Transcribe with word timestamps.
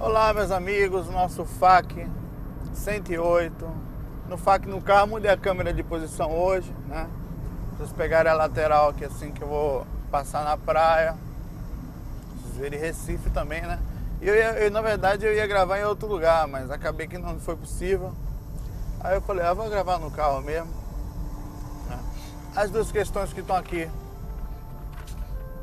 Olá 0.00 0.32
meus 0.32 0.50
amigos, 0.50 1.10
nosso 1.10 1.44
FAC 1.44 2.08
108 2.72 3.70
No 4.30 4.38
FAC 4.38 4.66
no 4.66 4.80
carro, 4.80 5.08
mudei 5.08 5.30
a 5.30 5.36
câmera 5.36 5.74
de 5.74 5.82
posição 5.82 6.32
hoje 6.32 6.74
né? 6.88 7.06
Vocês 7.76 7.92
pegarem 7.92 8.32
a 8.32 8.34
lateral 8.34 8.88
aqui 8.88 9.04
assim 9.04 9.30
que 9.30 9.42
eu 9.42 9.48
vou 9.48 9.86
passar 10.10 10.42
na 10.42 10.56
praia 10.56 11.18
Vocês 12.34 12.56
verem 12.56 12.80
Recife 12.80 13.28
também, 13.28 13.60
né? 13.60 13.78
E 14.22 14.26
eu, 14.26 14.34
eu, 14.34 14.70
na 14.70 14.80
verdade 14.80 15.26
eu 15.26 15.34
ia 15.34 15.46
gravar 15.46 15.78
em 15.78 15.84
outro 15.84 16.08
lugar, 16.08 16.48
mas 16.48 16.70
acabei 16.70 17.06
que 17.06 17.18
não 17.18 17.38
foi 17.38 17.54
possível 17.54 18.14
Aí 19.00 19.16
eu 19.16 19.20
falei, 19.20 19.44
ah, 19.44 19.52
vou 19.52 19.68
gravar 19.68 19.98
no 19.98 20.10
carro 20.10 20.40
mesmo 20.40 20.72
né? 21.90 21.98
As 22.56 22.70
duas 22.70 22.90
questões 22.90 23.34
que 23.34 23.40
estão 23.40 23.54
aqui 23.54 23.86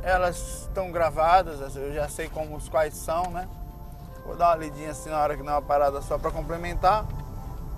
Elas 0.04 0.68
estão 0.68 0.92
gravadas, 0.92 1.76
eu 1.76 1.92
já 1.92 2.08
sei 2.08 2.30
como 2.30 2.62
quais 2.70 2.94
são, 2.94 3.32
né? 3.32 3.48
Vou 4.28 4.36
dar 4.36 4.50
uma 4.50 4.58
lidinha 4.58 4.92
assim 4.92 5.10
na 5.10 5.20
hora 5.20 5.36
que 5.38 5.42
é 5.42 5.44
uma 5.44 5.62
parada 5.62 6.02
só 6.02 6.18
para 6.18 6.30
complementar. 6.30 7.06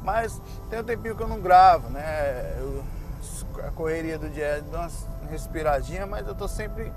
Mas 0.03 0.42
tem 0.69 0.80
um 0.80 0.83
tempinho 0.83 1.16
que 1.16 1.22
eu 1.22 1.28
não 1.28 1.39
gravo, 1.39 1.89
né? 1.89 2.56
Eu, 2.58 2.83
a 3.67 3.72
correria 3.72 4.17
do 4.17 4.28
dia 4.30 4.64
dá 4.72 4.80
uma 4.80 4.89
respiradinha, 5.30 6.08
mas 6.08 6.28
eu 6.28 6.33
tô 6.33 6.47
sempre 6.47 6.91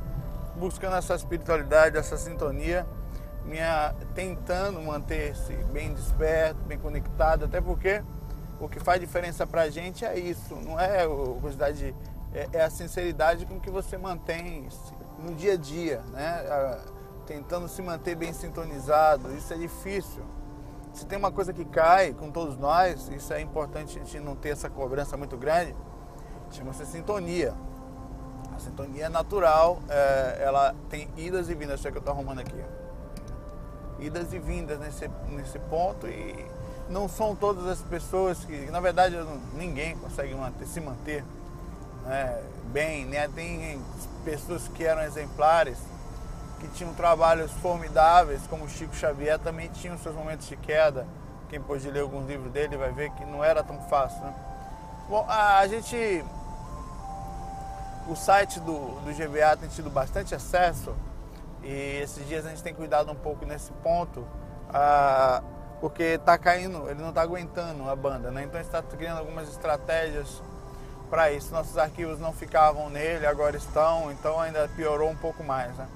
buscando 0.57 0.97
essa 0.97 1.15
espiritualidade, 1.15 1.99
essa 1.99 2.17
sintonia, 2.17 2.87
minha, 3.45 3.95
tentando 4.15 4.81
manter-se 4.81 5.53
bem 5.73 5.93
desperto, 5.93 6.61
bem 6.63 6.79
conectado, 6.79 7.45
até 7.45 7.61
porque 7.61 8.03
o 8.61 8.69
que 8.69 8.81
faz 8.81 9.01
diferença 9.01 9.47
pra 9.47 9.69
gente 9.69 10.05
é 10.05 10.19
isso, 10.19 10.55
não 10.55 10.79
é 10.79 11.05
a 11.05 11.09
quantidade, 11.41 11.95
é, 12.33 12.49
é 12.53 12.63
a 12.63 12.71
sinceridade 12.71 13.45
com 13.45 13.61
que 13.61 13.71
você 13.71 13.99
mantém 13.99 14.69
no 15.19 15.35
dia 15.35 15.55
a 15.55 15.57
dia, 15.57 16.01
né? 16.13 16.79
Tentando 17.33 17.67
se 17.67 17.81
manter 17.81 18.15
bem 18.15 18.33
sintonizado. 18.33 19.35
Isso 19.35 19.55
é 19.55 19.57
difícil. 19.57 20.23
Se 20.93 21.07
tem 21.07 21.19
uma 21.19 21.33
coisa 21.33 21.51
que 21.51 21.65
cai 21.65 22.13
com 22.13 22.31
todos 22.31 22.59
nós, 22.59 23.09
isso 23.09 23.33
é 23.33 23.41
importante 23.41 23.99
a 23.99 24.05
gente 24.05 24.21
não 24.21 24.37
ter 24.37 24.51
essa 24.51 24.69
cobrança 24.69 25.17
muito 25.17 25.39
grande, 25.39 25.75
chama-se 26.51 26.85
sintonia. 26.85 27.55
A 28.55 28.59
sintonia 28.59 29.09
natural, 29.09 29.81
é, 29.89 30.43
ela 30.43 30.75
tem 30.91 31.09
idas 31.17 31.49
e 31.49 31.55
vindas, 31.55 31.83
é 31.87 31.91
que 31.91 31.97
eu 31.97 32.01
estou 32.01 32.13
arrumando 32.13 32.41
aqui. 32.41 32.63
Idas 33.99 34.35
e 34.35 34.39
vindas 34.39 34.79
nesse, 34.79 35.11
nesse 35.31 35.59
ponto 35.59 36.07
e 36.07 36.45
não 36.91 37.09
são 37.09 37.35
todas 37.35 37.67
as 37.67 37.81
pessoas 37.81 38.45
que, 38.45 38.71
na 38.71 38.81
verdade, 38.81 39.17
ninguém 39.55 39.97
consegue 39.97 40.35
manter, 40.35 40.67
se 40.67 40.81
manter 40.81 41.25
né, 42.05 42.43
bem, 42.67 43.07
né? 43.07 43.27
Tem 43.29 43.81
pessoas 44.23 44.69
que 44.69 44.85
eram 44.85 45.03
exemplares, 45.03 45.79
que 46.63 46.69
tinham 46.69 46.95
trabalhos 46.95 47.51
formidáveis, 47.51 48.47
como 48.47 48.69
Chico 48.69 48.95
Xavier, 48.95 49.37
também 49.39 49.69
tinham 49.69 49.99
seus 49.99 50.15
momentos 50.15 50.47
de 50.47 50.57
queda. 50.57 51.05
Quem 51.49 51.61
pôde 51.61 51.91
ler 51.91 52.01
alguns 52.01 52.27
livros 52.29 52.53
dele 52.53 52.77
vai 52.77 52.93
ver 52.93 53.11
que 53.11 53.25
não 53.25 53.43
era 53.45 53.65
tão 53.65 53.81
fácil. 53.89 54.23
Né? 54.23 54.35
Bom, 55.09 55.27
a, 55.29 55.67
gente. 55.67 56.25
O 58.09 58.15
site 58.15 58.61
do, 58.61 59.01
do 59.01 59.13
GBA 59.13 59.57
tem 59.57 59.69
tido 59.69 59.91
bastante 59.91 60.35
acesso 60.35 60.95
e 61.63 62.01
esses 62.03 62.27
dias 62.27 62.45
a 62.47 62.51
gente 62.51 62.63
tem 62.63 62.75
cuidado 62.75 63.13
um 63.13 63.15
pouco 63.15 63.47
nesse 63.47 63.71
ponto, 63.75 64.27
ah, 64.69 65.41
porque 65.81 66.03
está 66.03 66.37
caindo, 66.37 66.89
ele 66.91 67.01
não 67.01 67.11
está 67.11 67.23
aguentando 67.23 67.89
a 67.89 67.95
banda, 67.95 68.31
né? 68.31 68.43
Então 68.43 68.59
a 68.59 68.63
gente 68.63 68.75
está 68.75 68.83
criando 68.83 69.19
algumas 69.19 69.49
estratégias 69.49 70.43
para 71.09 71.31
isso. 71.31 71.53
Nossos 71.53 71.79
arquivos 71.79 72.19
não 72.19 72.33
ficavam 72.33 72.91
nele, 72.91 73.25
agora 73.27 73.57
estão, 73.57 74.11
então 74.11 74.41
ainda 74.41 74.69
piorou 74.75 75.11
um 75.11 75.17
pouco 75.17 75.45
mais, 75.45 75.77
né? 75.77 75.87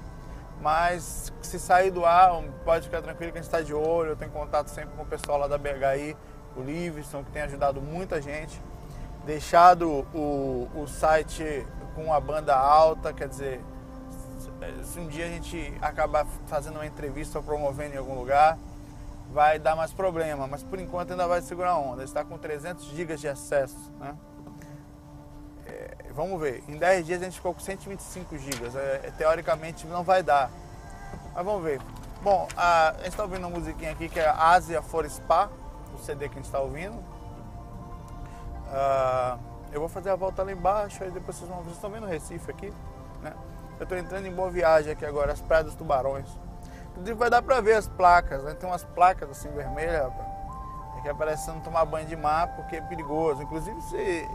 Mas 0.60 1.32
se 1.42 1.58
sair 1.58 1.90
do 1.90 2.04
ar, 2.04 2.42
pode 2.64 2.86
ficar 2.86 3.02
tranquilo 3.02 3.32
que 3.32 3.38
a 3.38 3.42
gente 3.42 3.48
está 3.48 3.60
de 3.60 3.74
olho. 3.74 4.10
Eu 4.10 4.16
tenho 4.16 4.30
contato 4.30 4.68
sempre 4.68 4.96
com 4.96 5.02
o 5.02 5.06
pessoal 5.06 5.38
lá 5.38 5.46
da 5.46 5.58
BHI, 5.58 6.16
o 6.56 6.62
Livingston, 6.62 7.22
que 7.24 7.30
tem 7.30 7.42
ajudado 7.42 7.80
muita 7.80 8.20
gente. 8.20 8.60
Deixado 9.24 10.06
o, 10.14 10.68
o 10.74 10.86
site 10.86 11.66
com 11.94 12.12
a 12.12 12.20
banda 12.20 12.56
alta, 12.56 13.12
quer 13.12 13.28
dizer, 13.28 13.60
se 14.84 14.98
um 14.98 15.08
dia 15.08 15.26
a 15.26 15.28
gente 15.28 15.74
acabar 15.80 16.26
fazendo 16.46 16.76
uma 16.76 16.86
entrevista 16.86 17.38
ou 17.38 17.44
promovendo 17.44 17.94
em 17.94 17.98
algum 17.98 18.14
lugar, 18.14 18.58
vai 19.32 19.58
dar 19.58 19.76
mais 19.76 19.92
problema. 19.92 20.46
Mas 20.46 20.62
por 20.62 20.78
enquanto 20.78 21.10
ainda 21.10 21.26
vai 21.26 21.42
segurar 21.42 21.70
a 21.70 21.78
onda. 21.78 22.04
Está 22.04 22.24
com 22.24 22.38
300 22.38 22.84
GB 22.84 23.16
de 23.16 23.28
acesso, 23.28 23.92
né? 23.98 24.16
Vamos 26.16 26.40
ver, 26.40 26.64
em 26.66 26.76
10 26.78 27.06
dias 27.06 27.20
a 27.20 27.24
gente 27.26 27.36
ficou 27.36 27.52
com 27.52 27.60
125 27.60 28.38
GB. 28.38 28.66
É, 28.74 29.12
teoricamente 29.16 29.86
não 29.86 30.02
vai 30.02 30.22
dar. 30.22 30.50
Mas 31.34 31.44
vamos 31.44 31.62
ver. 31.62 31.80
Bom, 32.22 32.48
a, 32.56 32.88
a 32.88 32.92
gente 32.94 33.08
está 33.08 33.22
ouvindo 33.22 33.46
uma 33.46 33.50
musiquinha 33.50 33.92
aqui 33.92 34.08
que 34.08 34.18
é 34.18 34.28
Asia 34.28 34.80
for 34.80 35.08
Spa, 35.08 35.50
o 35.94 35.98
CD 35.98 36.28
que 36.28 36.34
a 36.34 36.36
gente 36.38 36.46
está 36.46 36.58
ouvindo. 36.58 36.96
Uh, 38.66 39.38
eu 39.70 39.78
vou 39.78 39.88
fazer 39.88 40.10
a 40.10 40.16
volta 40.16 40.42
lá 40.42 40.50
embaixo, 40.50 41.04
aí 41.04 41.10
depois 41.10 41.36
vocês 41.36 41.48
vão 41.48 41.58
Vocês 41.58 41.74
estão 41.74 41.90
vendo 41.90 42.04
o 42.04 42.08
Recife 42.08 42.50
aqui, 42.50 42.72
né? 43.22 43.32
Eu 43.78 43.82
estou 43.82 43.98
entrando 43.98 44.26
em 44.26 44.32
Boa 44.32 44.50
Viagem 44.50 44.90
aqui 44.92 45.04
agora, 45.04 45.32
as 45.32 45.40
Praias 45.40 45.66
dos 45.66 45.74
Tubarões. 45.74 46.26
Inclusive 46.92 47.14
vai 47.14 47.28
dar 47.28 47.42
para 47.42 47.60
ver 47.60 47.74
as 47.74 47.86
placas, 47.86 48.42
né? 48.42 48.54
Tem 48.54 48.68
umas 48.68 48.82
placas 48.82 49.30
assim 49.30 49.50
vermelhas. 49.50 50.10
Que 51.02 51.10
é 51.10 51.14
parecendo 51.14 51.60
tomar 51.60 51.84
banho 51.84 52.08
de 52.08 52.16
mar 52.16 52.56
porque 52.56 52.76
é 52.76 52.80
perigoso. 52.80 53.40
Inclusive 53.40 53.80
se 53.82 54.28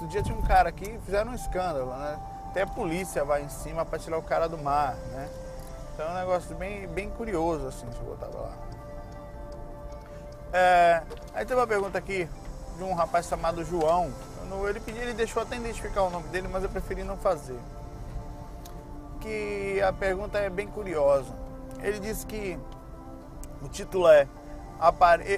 Outro 0.00 0.08
dia 0.08 0.22
tinha 0.22 0.36
um 0.36 0.40
cara 0.40 0.70
aqui, 0.70 0.98
fizeram 1.04 1.32
um 1.32 1.34
escândalo, 1.34 1.94
né? 1.94 2.18
Até 2.48 2.62
a 2.62 2.66
polícia 2.66 3.22
vai 3.22 3.42
em 3.42 3.50
cima 3.50 3.84
para 3.84 3.98
tirar 3.98 4.16
o 4.16 4.22
cara 4.22 4.48
do 4.48 4.56
mar, 4.56 4.94
né? 4.94 5.28
Então 5.92 6.06
é 6.06 6.10
um 6.10 6.14
negócio 6.14 6.56
bem, 6.56 6.88
bem 6.88 7.10
curioso, 7.10 7.66
assim, 7.66 7.86
se 7.92 7.98
eu 7.98 8.04
botava 8.04 8.38
lá. 8.38 8.52
É, 10.54 11.02
aí 11.34 11.44
tem 11.44 11.54
uma 11.54 11.66
pergunta 11.66 11.98
aqui 11.98 12.26
de 12.78 12.82
um 12.82 12.94
rapaz 12.94 13.26
chamado 13.26 13.62
João. 13.62 14.10
Ele 14.66 14.80
pediu, 14.80 15.02
ele 15.02 15.12
deixou 15.12 15.42
até 15.42 15.56
identificar 15.56 16.02
o 16.02 16.10
nome 16.10 16.28
dele, 16.28 16.48
mas 16.48 16.64
eu 16.64 16.70
preferi 16.70 17.04
não 17.04 17.18
fazer. 17.18 17.58
Que 19.20 19.82
a 19.82 19.92
pergunta 19.92 20.38
é 20.38 20.48
bem 20.48 20.66
curiosa. 20.66 21.32
Ele 21.80 22.00
disse 22.00 22.24
que 22.24 22.58
o 23.62 23.68
título 23.68 24.08
é 24.08 24.26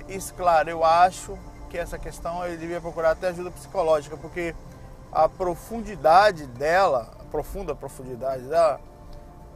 Isso, 0.08 0.32
claro, 0.34 0.70
eu 0.70 0.84
acho 0.84 1.36
que 1.72 1.78
essa 1.78 1.98
questão 1.98 2.44
ele 2.46 2.58
devia 2.58 2.82
procurar 2.82 3.12
até 3.12 3.28
ajuda 3.28 3.50
psicológica, 3.50 4.14
porque 4.14 4.54
a 5.10 5.26
profundidade 5.26 6.46
dela, 6.46 7.10
a 7.18 7.24
profunda 7.24 7.74
profundidade 7.74 8.42
dela, 8.42 8.78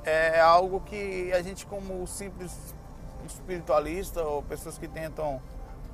é 0.03 0.41
algo 0.41 0.81
que 0.81 1.31
a 1.35 1.43
gente 1.43 1.67
como 1.67 2.07
simples 2.07 2.75
espiritualista 3.27 4.23
ou 4.23 4.43
pessoas 4.43 4.79
que 4.79 4.89
tentam 4.89 5.43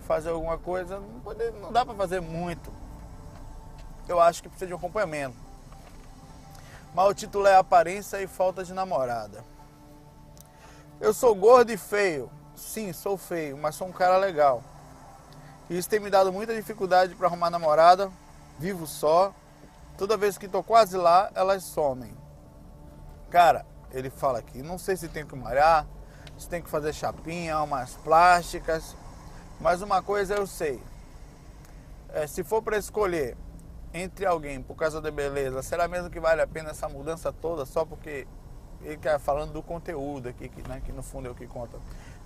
fazer 0.07 0.31
alguma 0.31 0.57
coisa, 0.57 1.01
não, 1.01 1.21
pode, 1.21 1.51
não 1.61 1.73
dá 1.73 1.85
para 1.85 1.95
fazer 1.95 2.21
muito. 2.21 2.73
Eu 4.07 4.21
acho 4.21 4.45
que 4.45 4.49
precisa 4.49 4.69
de 4.69 4.75
um 4.75 4.77
acompanhamento. 4.77 5.37
Mas 6.95 7.09
o 7.09 7.15
título 7.15 7.49
é 7.49 7.57
Aparência 7.57 8.23
e 8.23 8.29
Falta 8.29 8.63
de 8.63 8.73
Namorada. 8.73 9.43
Eu 11.01 11.13
sou 11.13 11.35
gordo 11.35 11.73
e 11.73 11.77
feio. 11.77 12.31
Sim, 12.55 12.93
sou 12.93 13.17
feio, 13.17 13.57
mas 13.57 13.75
sou 13.75 13.89
um 13.89 13.93
cara 13.93 14.19
legal. 14.19 14.63
Isso 15.73 15.89
tem 15.89 15.99
me 15.99 16.11
dado 16.11 16.31
muita 16.31 16.55
dificuldade 16.55 17.15
para 17.15 17.27
arrumar 17.27 17.49
namorada. 17.49 18.11
Vivo 18.59 18.87
só. 18.87 19.35
Toda 19.97 20.19
vez 20.19 20.37
que 20.37 20.45
estou 20.45 20.63
quase 20.63 20.99
lá, 20.99 21.31
elas 21.35 21.65
somem. 21.65 22.15
Cara, 23.31 23.65
ele 23.91 24.11
fala 24.11 24.39
aqui, 24.39 24.61
não 24.63 24.77
sei 24.77 24.97
se 24.97 25.09
tem 25.09 25.25
que 25.25 25.35
malhar, 25.35 25.87
se 26.39 26.47
tem 26.47 26.61
que 26.61 26.69
fazer 26.69 26.93
chapinha, 26.93 27.59
umas 27.63 27.95
plásticas, 27.95 28.95
mas 29.59 29.81
uma 29.81 30.03
coisa 30.03 30.35
eu 30.35 30.47
sei. 30.47 30.83
É, 32.11 32.27
se 32.27 32.45
for 32.45 32.63
para 32.63 32.77
escolher 32.77 33.35
entre 33.95 34.27
alguém 34.27 34.61
por 34.63 34.75
causa 34.77 35.01
da 35.01 35.11
beleza, 35.11 35.63
será 35.63 35.89
mesmo 35.89 36.11
que 36.11 36.21
vale 36.21 36.43
a 36.43 36.47
pena 36.47 36.71
essa 36.71 36.89
mudança 36.89 37.33
toda 37.33 37.65
só 37.65 37.87
porque 37.87 38.27
ele 38.83 38.99
quer 38.99 39.19
falando 39.19 39.53
do 39.53 39.63
conteúdo 39.63 40.29
aqui, 40.29 40.49
que, 40.49 40.69
né, 40.69 40.83
que 40.85 40.93
no 40.93 41.03
fundo 41.03 41.29
é 41.29 41.31
o 41.31 41.35
que 41.35 41.47
conta. 41.47 41.79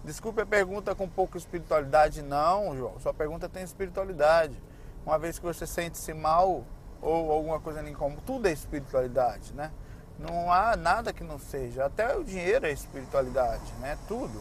Desculpe 0.05 0.41
a 0.41 0.47
pergunta 0.47 0.95
com 0.95 1.09
pouca 1.09 1.37
espiritualidade. 1.37 2.23
Não, 2.23 2.77
João, 2.77 2.99
sua 3.01 3.13
pergunta 3.13 3.49
tem 3.49 3.63
espiritualidade. 3.63 4.61
Uma 5.05 5.19
vez 5.19 5.39
que 5.39 5.45
você 5.45 5.67
sente-se 5.67 6.13
mal 6.15 6.65
ou 7.01 7.31
alguma 7.31 7.61
coisa 7.61 7.81
ali 7.81 7.95
como 7.95 8.21
tudo 8.21 8.47
é 8.49 8.53
espiritualidade, 8.53 9.53
né? 9.53 9.71
Não 10.19 10.51
há 10.51 10.77
nada 10.77 11.13
que 11.13 11.23
não 11.23 11.39
seja. 11.39 11.85
Até 11.85 12.17
o 12.17 12.25
dinheiro 12.25 12.67
é 12.67 12.73
espiritualidade, 12.73 13.73
né? 13.81 13.99
Tudo. 14.09 14.41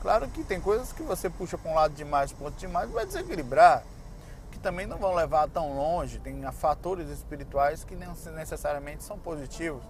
Claro 0.00 0.28
que 0.28 0.42
tem 0.42 0.60
coisas 0.60 0.92
que 0.92 1.02
você 1.02 1.28
puxa 1.28 1.58
para 1.58 1.70
um 1.70 1.74
lado 1.74 1.92
demais, 1.92 2.32
para 2.32 2.46
outro 2.46 2.58
demais, 2.58 2.90
vai 2.90 3.04
desequilibrar. 3.04 3.84
Que 4.50 4.58
também 4.58 4.86
não 4.86 4.96
vão 4.96 5.14
levar 5.14 5.48
tão 5.48 5.76
longe. 5.76 6.18
Tem 6.18 6.40
fatores 6.52 7.08
espirituais 7.10 7.84
que 7.84 7.94
não 7.94 8.14
necessariamente 8.34 9.04
são 9.04 9.18
positivos. 9.18 9.82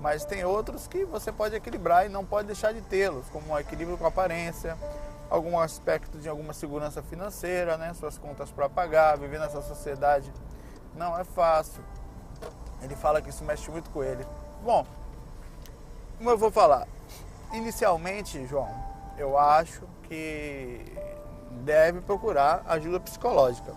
Mas 0.00 0.24
tem 0.24 0.44
outros 0.44 0.86
que 0.86 1.04
você 1.04 1.30
pode 1.30 1.54
equilibrar 1.54 2.06
e 2.06 2.08
não 2.08 2.24
pode 2.24 2.46
deixar 2.46 2.72
de 2.72 2.80
tê-los, 2.80 3.28
como 3.28 3.52
o 3.52 3.58
equilíbrio 3.58 3.98
com 3.98 4.06
aparência, 4.06 4.76
algum 5.28 5.58
aspecto 5.58 6.18
de 6.18 6.28
alguma 6.28 6.52
segurança 6.52 7.02
financeira, 7.02 7.76
né? 7.76 7.92
suas 7.94 8.16
contas 8.16 8.50
para 8.50 8.68
pagar, 8.68 9.18
viver 9.18 9.38
nessa 9.38 9.60
sociedade 9.60 10.32
não 10.94 11.16
é 11.18 11.24
fácil. 11.24 11.82
Ele 12.82 12.96
fala 12.96 13.20
que 13.20 13.30
isso 13.30 13.44
mexe 13.44 13.70
muito 13.70 13.90
com 13.90 14.02
ele. 14.02 14.26
Bom, 14.62 14.86
como 16.18 16.30
eu 16.30 16.38
vou 16.38 16.50
falar? 16.50 16.86
Inicialmente, 17.52 18.46
João, 18.46 18.68
eu 19.16 19.38
acho 19.38 19.82
que 20.04 20.84
deve 21.62 22.00
procurar 22.00 22.62
ajuda 22.66 22.98
psicológica. 23.00 23.74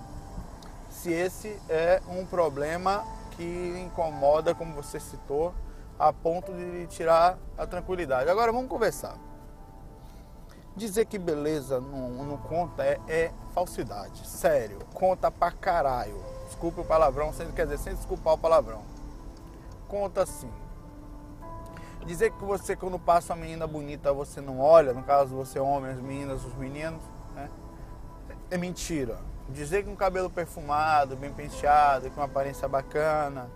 Se 0.89 1.11
esse 1.11 1.59
é 1.69 2.01
um 2.07 2.25
problema 2.25 3.03
que 3.31 3.83
incomoda, 3.83 4.55
como 4.55 4.73
você 4.73 4.99
citou, 4.99 5.53
a 5.97 6.11
ponto 6.11 6.51
de 6.51 6.87
tirar 6.87 7.37
a 7.57 7.65
tranquilidade. 7.65 8.29
Agora 8.29 8.51
vamos 8.51 8.69
conversar. 8.69 9.17
Dizer 10.75 11.05
que 11.05 11.19
beleza 11.19 11.79
não, 11.79 12.09
não 12.09 12.37
conta 12.37 12.83
é, 12.83 12.99
é, 13.07 13.31
falsidade. 13.53 14.27
Sério, 14.27 14.79
conta 14.93 15.29
pra 15.29 15.51
caralho. 15.51 16.15
Desculpe 16.45 16.81
o 16.81 16.85
palavrão, 16.85 17.31
sem, 17.31 17.49
quer 17.51 17.65
dizer, 17.65 17.77
sem 17.77 17.95
desculpar 17.95 18.33
o 18.33 18.37
palavrão. 18.37 18.81
Conta 19.87 20.25
sim. 20.25 20.51
Dizer 22.05 22.31
que 22.31 22.43
você, 22.43 22.75
quando 22.75 22.99
passa 22.99 23.33
uma 23.33 23.41
menina 23.41 23.65
bonita, 23.65 24.11
você 24.11 24.41
não 24.41 24.59
olha, 24.59 24.93
no 24.93 25.03
caso 25.03 25.35
você 25.35 25.59
homem, 25.59 25.91
as 25.91 25.99
meninas, 25.99 26.43
os 26.43 26.53
meninos, 26.55 27.01
né? 27.33 27.49
É 28.49 28.57
mentira. 28.57 29.19
Dizer 29.49 29.83
que 29.83 29.89
um 29.89 29.95
cabelo 29.95 30.29
perfumado, 30.29 31.15
bem 31.15 31.31
penteado, 31.31 32.09
com 32.09 32.19
uma 32.19 32.25
aparência 32.25 32.67
bacana, 32.67 33.49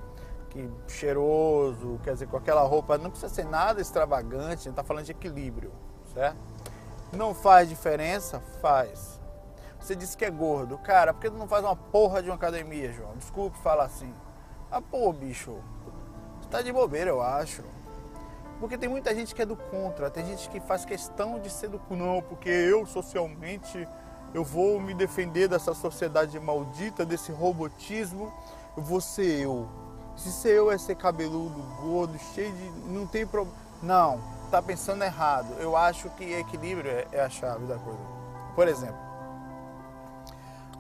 que 0.50 0.70
cheiroso, 0.88 2.00
quer 2.04 2.14
dizer, 2.14 2.28
com 2.28 2.38
aquela 2.38 2.62
roupa, 2.62 2.98
não 2.98 3.10
precisa 3.10 3.34
ser 3.34 3.46
nada 3.46 3.82
extravagante, 3.82 4.46
a 4.46 4.56
gente 4.56 4.70
está 4.70 4.84
falando 4.84 5.06
de 5.06 5.12
equilíbrio, 5.12 5.72
certo? 6.14 6.38
Não 7.12 7.34
faz 7.34 7.70
diferença? 7.70 8.40
Faz. 8.62 9.20
Você 9.80 9.96
disse 9.96 10.18
que 10.18 10.26
é 10.26 10.32
gordo. 10.32 10.78
Cara, 10.80 11.14
por 11.14 11.22
que 11.22 11.30
tu 11.30 11.38
não 11.38 11.48
faz 11.48 11.64
uma 11.64 11.76
porra 11.76 12.22
de 12.22 12.30
uma 12.30 12.36
academia, 12.36 12.92
João? 12.92 13.16
Desculpe 13.16 13.58
falar 13.60 13.86
assim. 13.86 14.14
Ah, 14.70 14.82
pô, 14.82 15.14
bicho, 15.14 15.56
você 16.42 16.50
tá 16.50 16.62
de 16.62 16.72
bobeira, 16.72 17.10
eu 17.10 17.22
acho. 17.22 17.64
Porque 18.60 18.78
tem 18.78 18.90
muita 18.90 19.14
gente 19.14 19.36
que 19.36 19.42
é 19.42 19.46
do 19.46 19.56
contra, 19.56 20.10
tem 20.10 20.26
gente 20.26 20.50
que 20.50 20.60
faz 20.60 20.84
questão 20.84 21.40
de 21.40 21.50
ser 21.50 21.70
do 21.70 21.80
não, 21.92 22.22
porque 22.22 22.50
eu 22.50 22.86
socialmente 22.86 23.88
eu 24.34 24.44
vou 24.44 24.80
me 24.80 24.94
defender 24.94 25.48
dessa 25.48 25.74
sociedade 25.74 26.40
maldita, 26.40 27.06
desse 27.06 27.32
robotismo, 27.32 28.34
eu 28.76 28.84
vou 28.84 29.00
ser 29.00 29.42
eu. 29.42 29.68
Se 30.18 30.32
ser 30.32 30.50
eu 30.50 30.72
é 30.72 30.78
ser 30.78 30.96
cabeludo, 30.96 31.62
gordo, 31.82 32.18
cheio 32.34 32.52
de. 32.52 32.70
não 32.90 33.06
tem 33.06 33.26
problema. 33.26 33.56
Não, 33.82 34.20
tá 34.50 34.62
pensando 34.62 35.04
errado. 35.04 35.54
Eu 35.60 35.78
acho 35.78 36.10
que 36.12 36.34
equilíbrio 36.34 36.90
é, 36.90 37.08
é 37.12 37.22
a 37.22 37.30
chave 37.30 37.66
da 37.66 37.78
coisa. 37.78 38.00
Por 38.56 38.68
exemplo, 38.68 38.98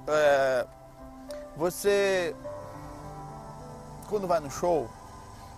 é, 0.08 0.68
você 1.56 2.36
quando 4.10 4.28
vai 4.28 4.40
no 4.40 4.50
show, 4.50 4.90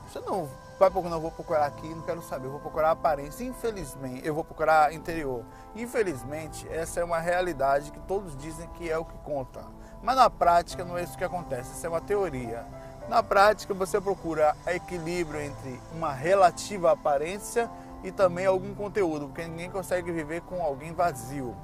você 0.07 0.19
não 0.19 0.49
vai 0.79 0.89
procurar, 0.89 1.09
não 1.09 1.21
vou 1.21 1.31
procurar 1.31 1.65
aqui, 1.65 1.87
não 1.87 2.01
quero 2.01 2.21
saber, 2.21 2.47
eu 2.47 2.51
vou 2.51 2.59
procurar 2.59 2.91
aparência. 2.91 3.43
Infelizmente, 3.43 4.25
eu 4.25 4.33
vou 4.33 4.43
procurar 4.43 4.93
interior. 4.93 5.43
Infelizmente, 5.75 6.67
essa 6.69 6.99
é 6.99 7.03
uma 7.03 7.19
realidade 7.19 7.91
que 7.91 7.99
todos 8.01 8.35
dizem 8.37 8.67
que 8.69 8.89
é 8.89 8.97
o 8.97 9.05
que 9.05 9.17
conta. 9.19 9.63
Mas 10.01 10.15
na 10.15 10.29
prática 10.29 10.85
não 10.85 10.97
é 10.97 11.03
isso 11.03 11.17
que 11.17 11.23
acontece, 11.23 11.73
isso 11.73 11.85
é 11.85 11.89
uma 11.89 12.01
teoria. 12.01 12.65
Na 13.09 13.23
prática, 13.23 13.73
você 13.73 13.99
procura 13.99 14.55
equilíbrio 14.67 15.41
entre 15.41 15.81
uma 15.91 16.13
relativa 16.13 16.91
aparência 16.91 17.67
e 18.03 18.11
também 18.11 18.45
algum 18.45 18.75
conteúdo, 18.75 19.25
porque 19.25 19.47
ninguém 19.47 19.71
consegue 19.71 20.11
viver 20.11 20.41
com 20.41 20.61
alguém 20.61 20.93
vazio, 20.93 21.55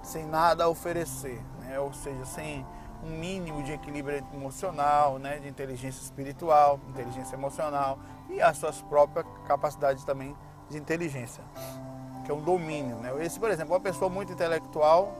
sem 0.00 0.24
nada 0.24 0.62
a 0.62 0.68
oferecer, 0.68 1.42
né? 1.58 1.80
ou 1.80 1.92
seja, 1.92 2.24
sem 2.24 2.64
um 3.02 3.10
mínimo 3.10 3.64
de 3.64 3.72
equilíbrio 3.72 4.24
emocional, 4.32 5.18
né? 5.18 5.40
de 5.40 5.48
inteligência 5.48 6.00
espiritual, 6.00 6.78
inteligência 6.88 7.34
emocional 7.34 7.98
e 8.30 8.40
as 8.40 8.56
suas 8.56 8.80
próprias 8.82 9.26
capacidades 9.48 10.04
também 10.04 10.36
de 10.70 10.78
inteligência, 10.78 11.42
que 12.24 12.30
é 12.30 12.34
um 12.34 12.42
domínio. 12.42 12.94
Né? 12.98 13.12
Esse, 13.24 13.40
por 13.40 13.50
exemplo, 13.50 13.74
uma 13.74 13.80
pessoa 13.80 14.08
muito 14.08 14.32
intelectual, 14.32 15.12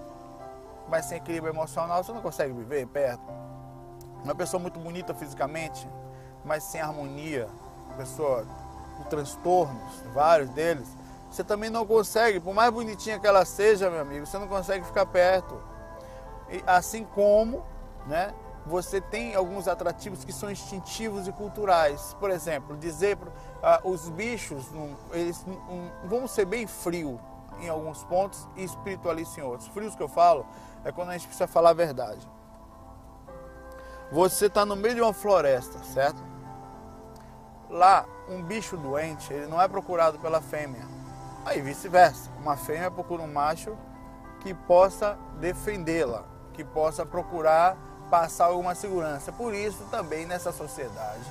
mas 0.89 1.07
sem 1.07 1.19
equilíbrio 1.19 1.53
emocional, 1.53 2.05
você 2.05 2.13
não 2.13 2.23
consegue 2.23 2.53
viver 2.53 2.87
perto. 2.87 3.46
Uma 4.27 4.35
pessoa 4.35 4.61
muito 4.61 4.81
bonita 4.81 5.15
fisicamente, 5.15 5.89
mas 6.45 6.65
sem 6.65 6.81
harmonia, 6.81 7.49
pessoa 7.97 8.45
com 8.97 9.05
transtornos, 9.05 10.03
vários 10.13 10.51
deles, 10.51 10.89
você 11.31 11.45
também 11.45 11.71
não 11.71 11.87
consegue, 11.87 12.41
por 12.41 12.53
mais 12.53 12.73
bonitinha 12.73 13.21
que 13.21 13.27
ela 13.27 13.45
seja, 13.45 13.89
meu 13.89 14.01
amigo, 14.01 14.27
você 14.27 14.37
não 14.37 14.49
consegue 14.49 14.85
ficar 14.85 15.07
perto. 15.07 15.57
E 16.51 16.61
assim 16.67 17.05
como, 17.05 17.65
né, 18.09 18.35
você 18.67 19.01
tem 19.01 19.37
alguns 19.37 19.69
atrativos 19.69 20.25
que 20.25 20.33
são 20.33 20.51
instintivos 20.51 21.29
e 21.29 21.33
culturais. 21.33 22.17
Por 22.19 22.29
exemplo, 22.29 22.77
dizer 22.77 23.17
uh, 23.17 23.89
os 23.89 24.09
bichos, 24.09 24.67
eles 25.13 25.47
um, 25.47 25.89
vão 26.09 26.27
ser 26.27 26.47
bem 26.47 26.67
frio 26.67 27.21
em 27.61 27.69
alguns 27.69 28.03
pontos 28.03 28.49
e 28.57 28.65
espiritualistas 28.65 29.39
em 29.39 29.43
outros. 29.43 29.69
Frios 29.69 29.95
que 29.95 30.03
eu 30.03 30.09
falo 30.09 30.45
é 30.85 30.91
quando 30.91 31.11
a 31.11 31.13
gente 31.13 31.29
precisa 31.29 31.47
falar 31.47 31.71
a 31.71 31.75
verdade. 31.75 32.29
Você 34.13 34.47
está 34.47 34.65
no 34.65 34.77
meio 34.77 34.95
de 34.95 35.01
uma 35.01 35.13
floresta, 35.13 35.83
certo? 35.83 36.23
Lá, 37.69 38.07
um 38.29 38.41
bicho 38.41 38.77
doente, 38.77 39.33
ele 39.33 39.49
não 39.49 39.61
é 39.61 39.67
procurado 39.67 40.19
pela 40.19 40.41
fêmea. 40.41 40.87
Aí 41.45 41.61
vice-versa, 41.61 42.31
uma 42.39 42.57
fêmea 42.57 42.91
procura 42.91 43.23
um 43.23 43.33
macho 43.33 43.77
que 44.41 44.55
possa 44.55 45.19
defendê-la, 45.41 46.25
que 46.53 46.63
possa 46.63 47.05
procurar 47.05 47.77
passar 48.09 48.47
alguma 48.47 48.77
segurança. 48.77 49.33
Por 49.33 49.53
isso 49.53 49.85
também 49.91 50.25
nessa 50.25 50.53
sociedade, 50.53 51.25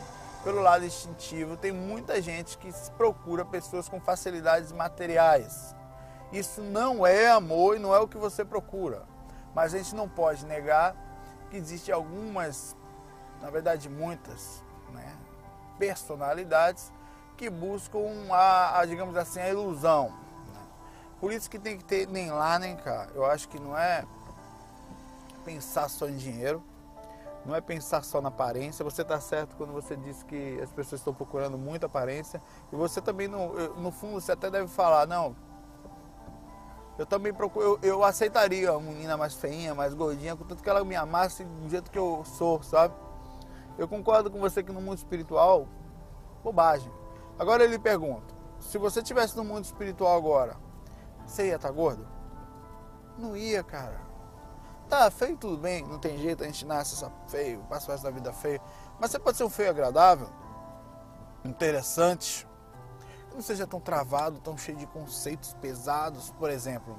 pelo 0.44 0.62
lado 0.62 0.86
instintivo, 0.86 1.56
tem 1.56 1.72
muita 1.72 2.22
gente 2.22 2.58
que 2.58 2.70
procura 2.98 3.46
pessoas 3.46 3.88
com 3.88 4.02
facilidades 4.02 4.74
materiais. 4.74 5.74
Isso 6.32 6.62
não 6.62 7.08
é 7.08 7.30
amor 7.30 7.78
e 7.78 7.80
não 7.80 7.96
é 7.96 8.00
o 8.00 8.08
que 8.08 8.18
você 8.18 8.44
procura. 8.44 9.04
Mas 9.54 9.74
a 9.74 9.78
gente 9.78 9.96
não 9.96 10.10
pode 10.10 10.46
negar 10.46 10.94
que 11.56 11.58
existem 11.58 11.96
algumas, 11.96 12.76
na 13.42 13.50
verdade 13.50 13.88
muitas, 13.88 14.62
né, 14.92 15.16
personalidades 15.80 16.92
que 17.38 17.50
buscam 17.50 18.00
a, 18.30 18.80
a, 18.80 18.86
digamos 18.86 19.16
assim, 19.16 19.40
a 19.40 19.50
ilusão. 19.50 20.10
Né? 20.54 20.62
Por 21.20 21.32
isso 21.32 21.50
que 21.50 21.58
tem 21.58 21.78
que 21.78 21.86
ter 21.86 22.08
nem 22.08 22.30
lá 22.30 22.60
nem 22.60 22.76
cá. 22.76 23.08
Eu 23.16 23.26
acho 23.26 23.48
que 23.48 23.58
não 23.60 23.78
é 23.78 24.06
pensar 25.46 25.90
só 25.90 26.10
em 26.10 26.18
dinheiro, 26.18 26.62
não 27.46 27.56
é 27.56 27.62
pensar 27.62 28.04
só 28.04 28.20
na 28.22 28.30
aparência. 28.30 28.84
Você 28.84 29.02
está 29.02 29.20
certo 29.22 29.56
quando 29.56 29.72
você 29.72 29.96
diz 29.96 30.24
que 30.24 30.60
as 30.62 30.72
pessoas 30.72 31.00
estão 31.00 31.14
procurando 31.14 31.58
muita 31.58 31.86
aparência. 31.86 32.42
E 32.72 32.76
você 32.76 33.02
também, 33.02 33.28
no, 33.28 33.54
no 33.76 33.92
fundo, 33.92 34.20
você 34.20 34.34
até 34.34 34.50
deve 34.50 34.68
falar, 34.68 35.08
não, 35.08 35.36
eu 36.98 37.06
também 37.06 37.34
procuro, 37.34 37.66
eu, 37.66 37.80
eu 37.82 38.04
aceitaria 38.04 38.72
uma 38.72 38.92
menina 38.92 39.18
mais 39.18 39.34
feinha, 39.34 39.76
mais 39.76 39.94
gordinha, 39.94 40.36
contanto 40.36 40.64
que 40.64 40.70
ela 40.70 40.84
me 40.84 40.96
amasse 40.96 41.44
do 41.44 41.70
jeito 41.70 41.92
que 41.92 42.00
eu 42.00 42.24
sou, 42.26 42.64
sabe? 42.64 42.94
Eu 43.78 43.88
concordo 43.88 44.32
com 44.32 44.40
você 44.40 44.64
que 44.64 44.72
no 44.72 44.82
mundo 44.82 44.98
espiritual, 44.98 45.68
bobagem. 46.44 46.92
Agora 47.38 47.64
ele 47.64 47.78
pergunta, 47.78 48.34
se 48.60 48.78
você 48.78 49.02
tivesse 49.02 49.36
no 49.36 49.44
mundo 49.44 49.66
espiritual 49.66 50.18
agora, 50.18 50.56
você 51.26 51.48
ia 51.48 51.56
estar 51.56 51.68
tá 51.68 51.74
gordo? 51.74 52.08
Não 53.18 53.36
ia, 53.36 53.62
cara. 53.64 54.00
Tá, 54.88 55.10
feio 55.12 55.36
tudo 55.36 55.58
bem, 55.58 55.84
não 55.84 56.00
tem 56.00 56.18
jeito, 56.18 56.44
a 56.44 56.46
gente 56.46 56.66
nasce 56.66 57.06
feio, 57.28 57.60
passa 57.70 57.88
o 57.88 57.92
resto 57.92 58.04
da 58.04 58.12
vida 58.12 58.32
feio. 58.32 58.62
Mas 59.00 59.12
você 59.12 59.20
pode 59.20 59.36
ser 59.36 59.44
um 59.44 59.50
feio 59.50 59.70
agradável, 59.70 60.30
interessante, 61.44 62.48
não 63.36 63.42
seja 63.42 63.68
tão 63.68 63.80
travado, 63.80 64.40
tão 64.40 64.58
cheio 64.58 64.78
de 64.78 64.88
conceitos 64.88 65.54
pesados, 65.62 66.32
por 66.32 66.50
exemplo. 66.50 66.98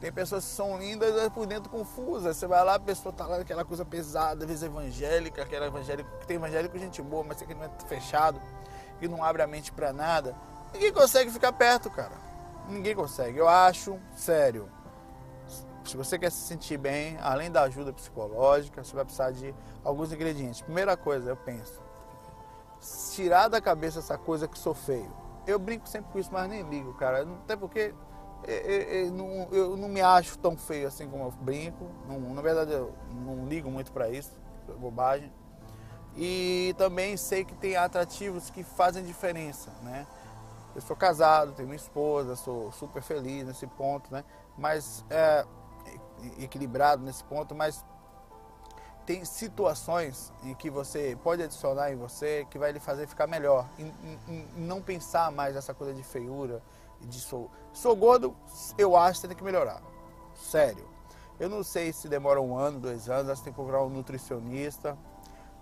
Tem 0.00 0.10
pessoas 0.10 0.44
que 0.44 0.52
são 0.52 0.78
lindas 0.78 1.14
mas 1.14 1.28
por 1.28 1.46
dentro 1.46 1.68
confusas. 1.68 2.36
Você 2.36 2.46
vai 2.46 2.64
lá, 2.64 2.76
a 2.76 2.80
pessoa 2.80 3.12
tá 3.12 3.26
lá 3.26 3.36
aquela 3.36 3.66
coisa 3.66 3.84
pesada, 3.84 4.44
às 4.44 4.48
vezes 4.48 4.62
evangélica, 4.62 5.42
aquela 5.42 5.66
evangélica, 5.66 6.08
tem 6.26 6.36
evangélico 6.36 6.78
gente 6.78 7.02
boa, 7.02 7.22
mas 7.22 7.42
que 7.42 7.54
não 7.54 7.64
é 7.64 7.70
fechado. 7.86 8.40
que 8.98 9.06
não 9.06 9.22
abre 9.22 9.42
a 9.42 9.46
mente 9.46 9.72
para 9.72 9.92
nada, 9.92 10.34
ninguém 10.72 10.92
consegue 10.92 11.30
ficar 11.30 11.52
perto, 11.52 11.90
cara. 11.90 12.14
Ninguém 12.68 12.94
consegue. 12.94 13.38
Eu 13.38 13.48
acho, 13.48 13.98
sério. 14.14 14.70
Se 15.84 15.96
você 15.96 16.18
quer 16.18 16.30
se 16.30 16.38
sentir 16.38 16.78
bem, 16.78 17.18
além 17.20 17.50
da 17.50 17.62
ajuda 17.62 17.92
psicológica, 17.92 18.82
você 18.82 18.94
vai 18.94 19.04
precisar 19.04 19.32
de 19.32 19.54
alguns 19.82 20.12
ingredientes. 20.12 20.62
Primeira 20.62 20.96
coisa, 20.96 21.30
eu 21.30 21.36
penso, 21.36 21.82
tirar 23.14 23.48
da 23.48 23.60
cabeça 23.60 23.98
essa 23.98 24.16
coisa 24.16 24.48
que 24.48 24.58
sou 24.58 24.74
feio. 24.74 25.12
Eu 25.46 25.58
brinco 25.58 25.88
sempre 25.88 26.12
com 26.12 26.18
isso, 26.18 26.30
mas 26.32 26.48
nem 26.48 26.62
ligo, 26.62 26.94
cara. 26.94 27.22
Até 27.44 27.56
porque 27.56 27.94
eu, 28.44 28.54
eu, 28.54 29.12
não, 29.12 29.48
eu 29.52 29.76
não 29.76 29.88
me 29.88 30.00
acho 30.00 30.38
tão 30.38 30.56
feio 30.56 30.88
assim 30.88 31.08
como 31.08 31.24
eu 31.24 31.30
brinco. 31.30 31.86
Não, 32.08 32.18
na 32.34 32.42
verdade, 32.42 32.72
eu 32.72 32.92
não 33.24 33.46
ligo 33.46 33.70
muito 33.70 33.92
para 33.92 34.08
isso, 34.08 34.32
é 34.68 34.72
bobagem. 34.72 35.32
E 36.16 36.74
também 36.76 37.16
sei 37.16 37.44
que 37.44 37.54
tem 37.54 37.76
atrativos 37.76 38.50
que 38.50 38.62
fazem 38.62 39.04
diferença, 39.04 39.70
né? 39.82 40.06
Eu 40.74 40.80
sou 40.80 40.96
casado, 40.96 41.52
tenho 41.52 41.68
minha 41.68 41.76
esposa, 41.76 42.36
sou 42.36 42.70
super 42.72 43.02
feliz 43.02 43.46
nesse 43.46 43.66
ponto, 43.66 44.12
né? 44.12 44.24
Mas 44.56 45.04
é, 45.10 45.44
equilibrado 46.38 47.02
nesse 47.02 47.24
ponto, 47.24 47.54
mas 47.54 47.84
tem 49.10 49.24
situações 49.24 50.32
em 50.44 50.54
que 50.54 50.70
você 50.70 51.18
pode 51.20 51.42
adicionar 51.42 51.90
em 51.90 51.96
você 51.96 52.46
que 52.48 52.56
vai 52.56 52.70
lhe 52.70 52.78
fazer 52.78 53.08
ficar 53.08 53.26
melhor 53.26 53.68
e, 53.76 53.82
e, 53.82 54.18
e 54.28 54.60
não 54.60 54.80
pensar 54.80 55.32
mais 55.32 55.56
nessa 55.56 55.74
coisa 55.74 55.92
de 55.92 56.04
feiura 56.04 56.62
de 57.00 57.18
sou 57.18 57.50
sou 57.72 57.96
gordo 57.96 58.36
eu 58.78 58.94
acho 58.94 59.20
que 59.20 59.26
tem 59.26 59.36
que 59.36 59.42
melhorar. 59.42 59.82
Sério. 60.36 60.88
Eu 61.40 61.48
não 61.48 61.64
sei 61.64 61.92
se 61.92 62.08
demora 62.08 62.40
um 62.40 62.56
ano 62.56 62.78
dois 62.78 63.10
anos 63.10 63.36
você 63.36 63.42
tem 63.42 63.52
que 63.52 63.56
procurar 63.56 63.82
um 63.82 63.88
nutricionista. 63.88 64.96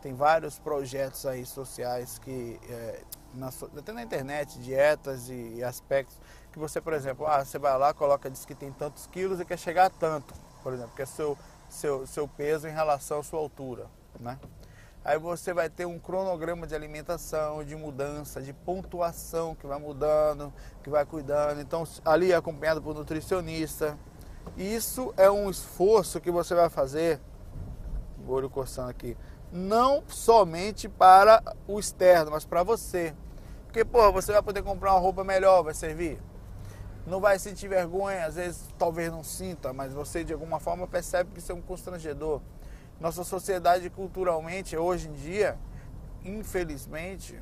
Tem 0.03 0.13
vários 0.13 0.59
projetos 0.59 1.25
aí 1.25 1.47
sociais 1.47 2.19
que 2.19 2.61
é, 2.69 3.01
na, 3.33 3.49
até 3.79 3.93
na 3.93 4.03
internet 4.03 4.59
dietas 4.59 5.31
e, 5.31 5.55
e 5.55 5.65
aspectos 5.65 6.19
que 6.53 6.59
você 6.59 6.83
por 6.83 6.93
exemplo 6.93 7.27
ah, 7.27 7.43
você 7.43 7.59
vai 7.59 7.79
lá 7.79 7.95
coloca 7.95 8.31
diz 8.31 8.45
que 8.45 8.55
tem 8.55 8.71
tantos 8.73 9.07
quilos 9.07 9.41
e 9.41 9.45
quer 9.47 9.59
chegar 9.59 9.87
a 9.87 9.91
tanto 9.91 10.35
por 10.63 10.75
exemplo 10.75 10.93
que 10.95 11.01
é 11.01 11.07
seu 11.07 11.39
seu, 11.69 12.07
seu 12.07 12.27
peso 12.27 12.67
em 12.67 12.73
relação 12.73 13.21
à 13.21 13.23
sua 13.23 13.39
altura, 13.39 13.87
né? 14.19 14.39
Aí 15.05 15.19
você 15.19 15.55
vai 15.55 15.71
ter 15.71 15.87
um 15.87 15.99
cronograma 15.99 16.67
de 16.67 16.75
alimentação, 16.75 17.65
de 17.65 17.75
mudança, 17.75 18.43
de 18.43 18.53
pontuação 18.53 19.55
que 19.55 19.67
vai 19.67 19.79
mudando, 19.79 20.53
que 20.83 20.91
vai 20.91 21.07
cuidando. 21.07 21.61
Então, 21.61 21.85
ali 22.05 22.33
é 22.33 22.35
acompanhado 22.35 22.83
por 22.83 22.95
nutricionista. 22.95 23.99
Isso 24.57 25.15
é 25.17 25.31
um 25.31 25.49
esforço 25.49 26.21
que 26.21 26.31
você 26.31 26.55
vai 26.55 26.69
fazer, 26.69 27.21
o 28.27 28.31
olho 28.31 28.51
coçando 28.51 28.91
aqui, 28.91 29.17
não 29.51 30.03
somente 30.09 30.89
para 30.89 31.43
o 31.67 31.79
externo, 31.79 32.33
mas 32.33 32.45
para 32.45 32.63
você. 32.63 33.15
Porque, 33.65 33.85
pô, 33.85 34.13
você 34.13 34.33
vai 34.33 34.43
poder 34.43 34.63
comprar 34.63 34.93
uma 34.93 35.01
roupa 35.01 35.25
melhor, 35.25 35.63
vai 35.63 35.75
servir 35.75 36.21
não 37.09 37.21
vai 37.21 37.39
sentir 37.39 37.69
vergonha, 37.69 38.27
às 38.27 38.35
vezes 38.35 38.69
talvez 38.79 39.11
não 39.11 39.25
sinta, 39.25 39.73
mas 39.73 39.93
você 39.93 40.23
de 40.23 40.33
alguma 40.33 40.61
forma 40.61 40.87
percebe 40.87 41.31
que 41.33 41.39
isso 41.39 41.51
é 41.51 41.55
um 41.55 41.63
constrangedor. 41.63 42.41
Nossa 43.01 43.25
sociedade 43.25 43.89
culturalmente, 43.91 44.77
hoje 44.77 45.09
em 45.09 45.13
dia, 45.13 45.57
infelizmente, 46.25 47.41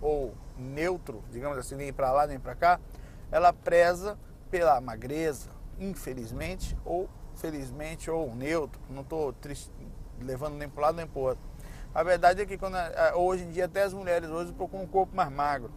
ou 0.00 0.34
neutro, 0.58 1.24
digamos 1.30 1.56
assim, 1.56 1.76
nem 1.76 1.92
para 1.92 2.12
lá 2.12 2.26
nem 2.26 2.38
para 2.38 2.54
cá, 2.54 2.80
ela 3.30 3.52
preza 3.52 4.18
pela 4.50 4.80
magreza, 4.80 5.50
infelizmente, 5.78 6.76
ou 6.84 7.08
felizmente, 7.36 8.10
ou 8.10 8.34
neutro. 8.34 8.80
Não 8.90 9.02
estou 9.02 9.34
levando 10.20 10.56
nem 10.56 10.68
para 10.68 10.82
lado 10.86 10.96
nem 10.96 11.06
para 11.06 11.20
outro. 11.20 11.44
A 11.94 12.02
verdade 12.02 12.42
é 12.42 12.46
que 12.46 12.58
quando, 12.58 12.76
hoje 13.14 13.44
em 13.44 13.50
dia 13.50 13.64
até 13.64 13.82
as 13.82 13.92
mulheres 13.92 14.28
hoje 14.28 14.52
procuram 14.52 14.84
um 14.84 14.86
corpo 14.86 15.14
mais 15.14 15.30
magro. 15.30 15.72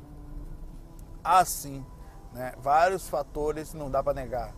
Assim, 1.23 1.85
né? 2.33 2.53
Vários 2.57 3.07
fatores, 3.07 3.73
não 3.73 3.89
dá 3.89 4.03
para 4.03 4.13
negar, 4.13 4.53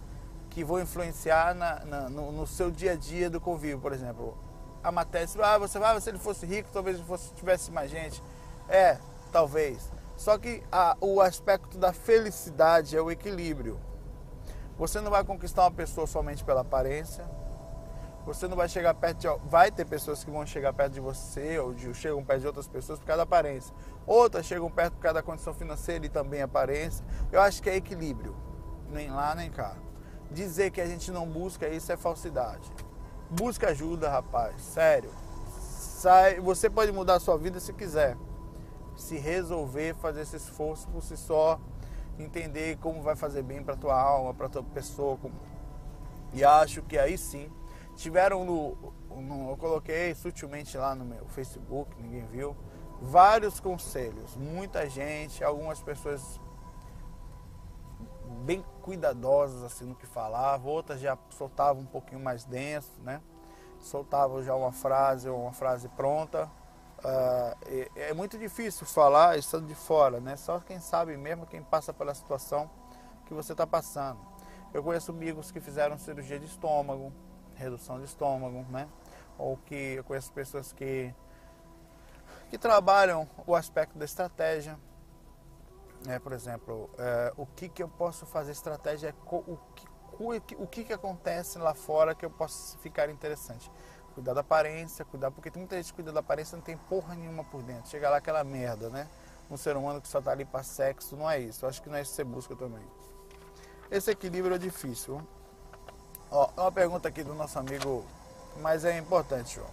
que 0.50 0.64
vão 0.64 0.80
influenciar 0.80 1.54
na, 1.54 1.86
na, 1.86 2.10
no, 2.10 2.32
no, 2.32 2.48
seu 2.48 2.72
dia 2.72 2.94
a 2.94 2.96
dia 2.96 3.30
do 3.30 3.40
convívio. 3.40 3.80
Por 3.80 3.94
exemplo, 3.94 4.38
a 4.84 4.92
matéria, 4.92 5.28
ah, 5.44 5.58
você 5.58 5.80
vai, 5.80 6.00
se 6.02 6.10
ele 6.10 6.20
fosse 6.20 6.46
rico, 6.46 6.70
talvez 6.72 6.98
ele 6.98 7.06
fosse, 7.06 7.34
tivesse 7.34 7.72
mais 7.72 7.90
gente. 7.90 8.22
É, 8.68 8.98
talvez. 9.32 9.92
Só 10.16 10.38
que 10.38 10.64
a, 10.72 10.98
o 11.00 11.22
aspecto 11.22 11.78
da 11.78 11.94
felicidade 11.94 12.96
é 12.98 13.02
o 13.02 13.10
equilíbrio. 13.10 13.80
Você 14.78 15.02
não 15.02 15.12
vai 15.12 15.24
conquistar 15.24 15.64
uma 15.64 15.72
pessoa 15.72 16.08
somente 16.08 16.44
pela 16.44 16.62
aparência, 16.62 17.26
você 18.34 18.48
não 18.48 18.56
vai 18.56 18.70
chegar 18.70 18.94
perto 18.94 19.18
de. 19.18 19.28
Vai 19.50 19.72
ter 19.72 19.86
pessoas 19.86 20.24
que 20.24 20.30
vão 20.30 20.46
chegar 20.46 20.72
perto 20.72 20.94
de 20.94 21.00
você 21.00 21.58
ou 21.58 21.74
de, 21.74 21.92
chegam 21.96 22.24
perto 22.24 22.42
de 22.42 22.48
outras 22.48 22.68
pessoas 22.68 23.00
por 23.00 23.06
causa 23.08 23.18
da 23.18 23.24
aparência. 23.24 23.74
Outras 24.06 24.46
chegam 24.46 24.70
perto 24.70 24.94
por 24.94 25.02
causa 25.02 25.16
da 25.16 25.24
condição 25.24 25.52
financeira 25.52 26.06
e 26.06 26.10
também 26.10 26.40
aparência. 26.40 27.04
Eu 27.32 27.42
acho 27.42 27.62
que 27.62 27.70
é 27.70 27.76
equilíbrio. 27.76 28.36
Nem 28.92 29.10
lá 29.10 29.34
nem 29.34 29.50
cá. 29.50 29.76
Dizer 30.30 30.70
que 30.70 30.80
a 30.80 30.86
gente 30.86 31.12
não 31.12 31.28
busca 31.28 31.68
isso 31.68 31.92
é 31.92 31.98
falsidade. 31.98 32.72
Busca 33.32 33.70
ajuda, 33.70 34.10
rapaz. 34.10 34.62
Sério. 34.62 35.10
Sai, 35.60 36.40
você 36.40 36.70
pode 36.70 36.92
mudar 36.92 37.16
a 37.16 37.20
sua 37.20 37.36
vida 37.36 37.60
se 37.60 37.74
quiser. 37.74 38.16
Se 38.96 39.18
resolver 39.18 39.96
fazer 39.96 40.22
esse 40.22 40.36
esforço 40.36 40.88
por 40.90 41.02
si 41.02 41.18
só, 41.18 41.60
entender 42.20 42.78
como 42.78 43.02
vai 43.02 43.16
fazer 43.16 43.42
bem 43.42 43.64
para 43.64 43.76
tua 43.76 44.00
alma, 44.00 44.36
para 44.36 44.48
tua 44.50 44.62
pessoa. 44.62 45.18
E 46.32 46.44
acho 46.44 46.84
que 46.84 46.96
aí 46.96 47.18
sim 47.18 47.50
tiveram 48.00 48.46
no, 48.46 48.94
no, 49.10 49.50
eu 49.50 49.58
coloquei 49.58 50.16
sutilmente 50.16 50.78
lá 50.78 50.96
no 50.96 51.04
meu 51.04 51.26
Facebook, 51.28 51.94
ninguém 52.02 52.26
viu, 52.28 52.56
vários 53.02 53.60
conselhos, 53.60 54.38
muita 54.38 54.90
gente, 54.90 55.44
algumas 55.44 55.82
pessoas 55.82 56.40
bem 58.46 58.64
cuidadosas 58.82 59.64
assim 59.64 59.84
no 59.84 59.96
que 59.96 60.08
falavam, 60.08 60.72
outras 60.72 61.02
já 61.02 61.18
soltavam 61.30 61.84
um 61.84 61.86
pouquinho 61.86 62.22
mais 62.22 62.46
denso, 62.46 63.02
né? 63.02 63.22
Soltavam 63.82 64.42
já 64.44 64.56
uma 64.56 64.72
frase 64.72 65.30
ou 65.30 65.42
uma 65.42 65.54
frase 65.54 65.90
pronta. 65.90 66.50
Uh, 67.00 67.58
é, 67.66 67.92
é, 68.10 68.14
muito 68.14 68.38
difícil 68.38 68.86
falar 68.86 69.38
estando 69.38 69.68
de 69.68 69.76
fora, 69.76 70.20
né? 70.20 70.36
Só 70.38 70.60
quem 70.60 70.80
sabe 70.80 71.16
mesmo, 71.18 71.46
quem 71.46 71.62
passa 71.62 71.94
pela 71.94 72.14
situação 72.14 72.70
que 73.26 73.34
você 73.34 73.52
está 73.54 73.66
passando. 73.68 74.20
Eu 74.74 74.84
conheço 74.84 75.12
amigos 75.12 75.52
que 75.52 75.60
fizeram 75.60 75.98
cirurgia 75.98 76.40
de 76.40 76.46
estômago, 76.46 77.14
redução 77.60 78.00
de 78.00 78.06
estômago, 78.06 78.66
né? 78.70 78.88
Ou 79.38 79.58
que 79.58 79.76
eu 79.76 80.04
conheço 80.04 80.32
pessoas 80.32 80.74
que, 80.74 81.14
que 82.50 82.58
trabalham 82.58 83.28
o 83.46 83.56
aspecto 83.56 83.98
da 83.98 84.06
estratégia. 84.06 84.78
Né? 86.06 86.18
Por 86.20 86.34
exemplo, 86.34 86.90
é, 86.98 87.34
o 87.38 87.46
que, 87.46 87.70
que 87.70 87.84
eu 87.84 87.90
posso 87.90 88.26
fazer 88.26 88.52
estratégia, 88.52 89.14
o 89.32 89.58
que, 89.76 90.56
o 90.58 90.68
que, 90.68 90.84
que 90.84 90.94
acontece 90.94 91.58
lá 91.60 91.74
fora 91.74 92.16
que 92.16 92.26
eu 92.26 92.30
posso 92.30 92.78
ficar 92.80 93.10
interessante. 93.10 93.72
Cuidar 94.14 94.34
da 94.34 94.42
aparência, 94.42 95.06
cuidar, 95.06 95.32
porque 95.32 95.52
tem 95.52 95.62
muita 95.62 95.76
gente 95.78 95.88
que 95.88 95.94
cuida 95.94 96.12
da 96.12 96.20
aparência 96.20 96.56
não 96.56 96.64
tem 96.64 96.76
porra 96.76 97.16
nenhuma 97.16 97.44
por 97.44 97.62
dentro. 97.62 97.90
Chega 97.90 98.10
lá 98.10 98.18
aquela 98.18 98.44
merda, 98.44 98.90
né? 98.90 99.08
Um 99.50 99.58
ser 99.58 99.78
humano 99.78 100.02
que 100.02 100.08
só 100.08 100.22
tá 100.22 100.32
ali 100.32 100.46
para 100.46 100.64
sexo, 100.64 101.16
não 101.16 101.30
é 101.30 101.40
isso. 101.40 101.64
Eu 101.64 101.70
acho 101.70 101.82
que 101.82 101.90
não 101.90 101.96
é 101.96 102.02
isso 102.02 102.12
que 102.12 102.18
você 102.18 102.24
busca 102.24 102.56
também. 102.56 102.86
Esse 103.90 104.12
equilíbrio 104.12 104.56
é 104.56 104.60
difícil. 104.60 105.26
Ó, 106.32 106.50
uma 106.56 106.72
pergunta 106.72 107.08
aqui 107.08 107.24
do 107.24 107.34
nosso 107.34 107.58
amigo, 107.58 108.06
mas 108.62 108.86
é 108.86 108.98
importante, 108.98 109.56
João. 109.56 109.70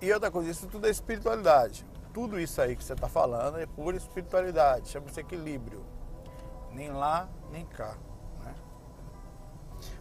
E 0.00 0.12
outra 0.12 0.30
coisa, 0.30 0.50
isso 0.50 0.66
tudo 0.66 0.86
é 0.86 0.90
espiritualidade. 0.90 1.86
Tudo 2.12 2.38
isso 2.38 2.60
aí 2.60 2.76
que 2.76 2.82
você 2.82 2.92
está 2.92 3.08
falando 3.08 3.58
é 3.58 3.66
pura 3.66 3.96
espiritualidade, 3.96 4.88
chama-se 4.88 5.20
equilíbrio. 5.20 5.84
Nem 6.72 6.90
lá, 6.90 7.28
nem 7.50 7.64
cá. 7.66 7.96
Né? 8.42 8.54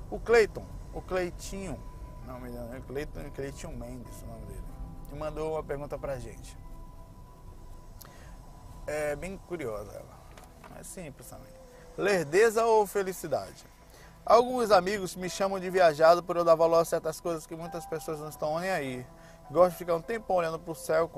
O 0.10 0.20
Cleiton, 0.20 0.66
o 0.94 1.02
Cleitinho, 1.02 1.80
não 2.26 2.40
me 2.40 2.50
engano, 2.50 2.76
é 2.76 2.80
Cleiton, 2.82 3.30
Cleitinho 3.36 3.78
Mendes, 3.78 4.22
o 4.24 4.26
nome 4.26 4.46
dele, 4.48 4.64
e 5.12 5.16
mandou 5.16 5.54
uma 5.54 5.64
pergunta 5.64 5.98
pra 5.98 6.18
gente. 6.18 6.58
É 8.88 9.16
bem 9.16 9.38
curiosa 9.38 9.92
ela, 9.92 10.80
é 10.80 10.84
simples 10.84 11.28
também. 11.30 11.54
Lerdeza 11.98 12.66
ou 12.66 12.86
felicidade? 12.88 13.73
Alguns 14.26 14.72
amigos 14.72 15.18
me 15.18 15.30
chamam 15.30 15.60
de 15.60 15.70
viajado 15.70 16.24
por 16.24 16.38
eu 16.38 16.46
dar 16.46 16.56
valor 16.56 16.80
a 16.80 16.86
certas 16.86 17.20
coisas 17.20 17.46
que 17.46 17.58
muitas 17.58 17.86
pessoas 17.86 18.20
não 18.22 18.30
estão 18.30 18.58
nem 18.58 18.70
aí. 18.70 19.06
Gosto 19.52 19.72
de 19.72 19.78
ficar 19.78 19.96
um 19.96 20.02
tempo 20.02 20.34
olhando 20.34 20.58
para 20.58 20.72
o 20.72 20.76
céu 20.76 21.10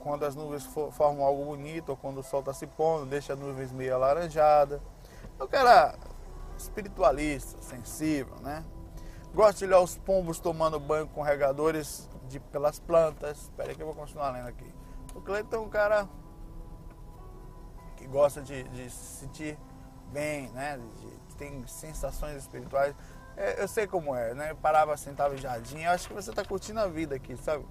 quando 0.00 0.24
as 0.24 0.34
nuvens 0.34 0.64
formam 0.64 1.22
algo 1.22 1.44
bonito 1.44 1.90
ou 1.90 1.96
quando 1.96 2.18
o 2.18 2.22
sol 2.22 2.40
está 2.40 2.54
se 2.54 2.66
pondo, 2.66 3.04
deixa 3.04 3.34
as 3.34 3.38
nuvens 3.38 3.70
meio 3.70 3.94
alaranjadas. 3.94 4.80
Eu 5.38 5.46
quero 5.46 5.68
espiritualista, 6.56 7.60
sensível, 7.60 8.36
né? 8.40 8.64
Gosto 9.34 9.58
de 9.58 9.64
olhar 9.66 9.80
os 9.80 9.98
pombos 9.98 10.40
tomando 10.40 10.80
banho 10.80 11.06
com 11.08 11.20
regadores 11.20 12.08
de, 12.28 12.40
pelas 12.40 12.78
plantas. 12.78 13.42
Espera 13.42 13.68
aí 13.68 13.76
que 13.76 13.82
eu 13.82 13.86
vou 13.86 13.94
continuar 13.94 14.30
lendo 14.30 14.48
aqui. 14.48 14.72
O 15.14 15.20
Cleiton 15.20 15.56
é 15.56 15.58
um 15.58 15.68
cara 15.68 16.08
que 17.96 18.06
gosta 18.06 18.40
de, 18.40 18.62
de 18.64 18.88
se 18.88 19.20
sentir 19.20 19.58
bem, 20.10 20.48
né? 20.50 20.78
De, 20.78 21.23
tem 21.34 21.66
sensações 21.66 22.36
espirituais. 22.36 22.94
É, 23.36 23.62
eu 23.62 23.68
sei 23.68 23.86
como 23.86 24.14
é, 24.14 24.32
né? 24.34 24.50
Eu 24.52 24.56
parava, 24.56 24.96
sentava 24.96 25.34
em 25.34 25.38
jardim. 25.38 25.82
Eu 25.82 25.90
acho 25.90 26.08
que 26.08 26.14
você 26.14 26.30
está 26.30 26.44
curtindo 26.44 26.80
a 26.80 26.86
vida 26.86 27.16
aqui, 27.16 27.36
sabe? 27.36 27.64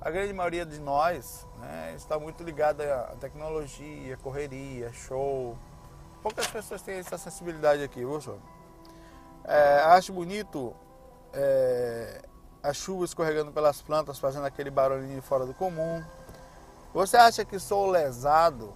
A 0.00 0.10
grande 0.10 0.32
maioria 0.32 0.66
de 0.66 0.78
nós 0.80 1.46
né, 1.58 1.94
está 1.96 2.18
muito 2.18 2.42
ligada 2.42 3.02
à 3.02 3.16
tecnologia, 3.16 4.16
correria, 4.18 4.92
show. 4.92 5.56
Poucas 6.22 6.46
pessoas 6.46 6.82
têm 6.82 6.96
essa 6.96 7.16
sensibilidade 7.16 7.82
aqui, 7.82 8.00
viu? 8.00 8.20
É, 9.44 9.80
acho 9.84 10.12
bonito 10.12 10.74
é, 11.32 12.22
a 12.62 12.72
chuva 12.72 13.04
escorregando 13.04 13.52
pelas 13.52 13.80
plantas, 13.80 14.18
fazendo 14.18 14.44
aquele 14.44 14.70
barulhinho 14.70 15.22
fora 15.22 15.46
do 15.46 15.54
comum. 15.54 16.04
Você 16.92 17.16
acha 17.16 17.44
que 17.44 17.58
sou 17.58 17.90
lesado 17.90 18.74